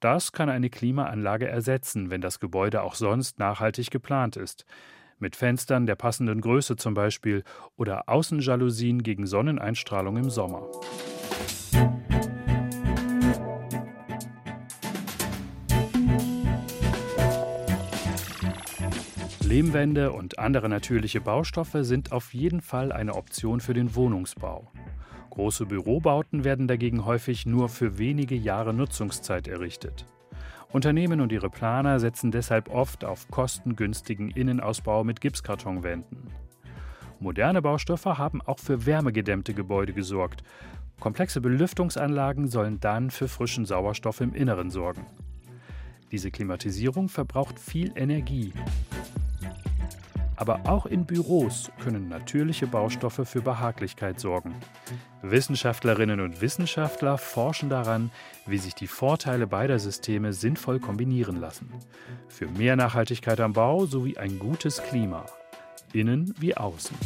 Das 0.00 0.32
kann 0.32 0.48
eine 0.48 0.70
Klimaanlage 0.70 1.48
ersetzen, 1.48 2.10
wenn 2.10 2.22
das 2.22 2.40
Gebäude 2.40 2.80
auch 2.80 2.94
sonst 2.94 3.38
nachhaltig 3.38 3.90
geplant 3.90 4.36
ist 4.36 4.64
mit 5.18 5.36
Fenstern 5.36 5.86
der 5.86 5.94
passenden 5.94 6.40
Größe 6.40 6.76
zum 6.76 6.94
Beispiel 6.94 7.44
oder 7.76 8.08
Außenjalousien 8.08 9.02
gegen 9.02 9.26
Sonneneinstrahlung 9.26 10.16
im 10.16 10.30
Sommer. 10.30 10.68
Lehmwände 19.42 20.12
und 20.12 20.38
andere 20.38 20.68
natürliche 20.68 21.20
Baustoffe 21.20 21.78
sind 21.80 22.12
auf 22.12 22.34
jeden 22.34 22.60
Fall 22.60 22.92
eine 22.92 23.14
Option 23.14 23.60
für 23.60 23.74
den 23.74 23.94
Wohnungsbau. 23.94 24.70
Große 25.30 25.66
Bürobauten 25.66 26.44
werden 26.44 26.66
dagegen 26.66 27.04
häufig 27.04 27.46
nur 27.46 27.68
für 27.68 27.98
wenige 27.98 28.34
Jahre 28.34 28.74
Nutzungszeit 28.74 29.48
errichtet. 29.48 30.04
Unternehmen 30.72 31.20
und 31.20 31.32
ihre 31.32 31.48
Planer 31.48 32.00
setzen 32.00 32.30
deshalb 32.30 32.68
oft 32.68 33.04
auf 33.04 33.28
kostengünstigen 33.28 34.30
Innenausbau 34.30 35.04
mit 35.04 35.20
Gipskartonwänden. 35.20 36.30
Moderne 37.20 37.62
Baustoffe 37.62 38.04
haben 38.04 38.42
auch 38.42 38.58
für 38.58 38.84
wärmegedämmte 38.84 39.54
Gebäude 39.54 39.92
gesorgt. 39.92 40.42
Komplexe 41.00 41.40
Belüftungsanlagen 41.40 42.48
sollen 42.48 42.80
dann 42.80 43.10
für 43.10 43.28
frischen 43.28 43.64
Sauerstoff 43.64 44.20
im 44.20 44.34
Inneren 44.34 44.70
sorgen. 44.70 45.06
Diese 46.12 46.30
Klimatisierung 46.30 47.08
verbraucht 47.08 47.58
viel 47.58 47.92
Energie. 47.96 48.52
Aber 50.36 50.60
auch 50.64 50.86
in 50.86 51.06
Büros 51.06 51.70
können 51.82 52.08
natürliche 52.08 52.66
Baustoffe 52.66 53.22
für 53.24 53.40
Behaglichkeit 53.40 54.20
sorgen. 54.20 54.54
Wissenschaftlerinnen 55.22 56.20
und 56.20 56.40
Wissenschaftler 56.40 57.16
forschen 57.18 57.70
daran, 57.70 58.10
wie 58.46 58.58
sich 58.58 58.74
die 58.74 58.86
Vorteile 58.86 59.46
beider 59.46 59.78
Systeme 59.78 60.32
sinnvoll 60.32 60.78
kombinieren 60.78 61.40
lassen. 61.40 61.70
Für 62.28 62.46
mehr 62.46 62.76
Nachhaltigkeit 62.76 63.40
am 63.40 63.54
Bau 63.54 63.86
sowie 63.86 64.18
ein 64.18 64.38
gutes 64.38 64.82
Klima. 64.82 65.24
Innen 65.92 66.34
wie 66.38 66.56
außen. 66.56 66.96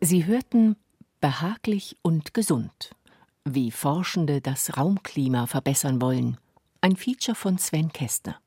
Sie 0.00 0.26
hörten 0.26 0.76
Behaglich 1.24 1.96
und 2.02 2.34
gesund. 2.34 2.90
Wie 3.46 3.70
Forschende 3.70 4.42
das 4.42 4.76
Raumklima 4.76 5.46
verbessern 5.46 6.02
wollen. 6.02 6.36
Ein 6.82 6.96
Feature 6.96 7.34
von 7.34 7.56
Sven 7.56 7.90
Kästner. 7.90 8.38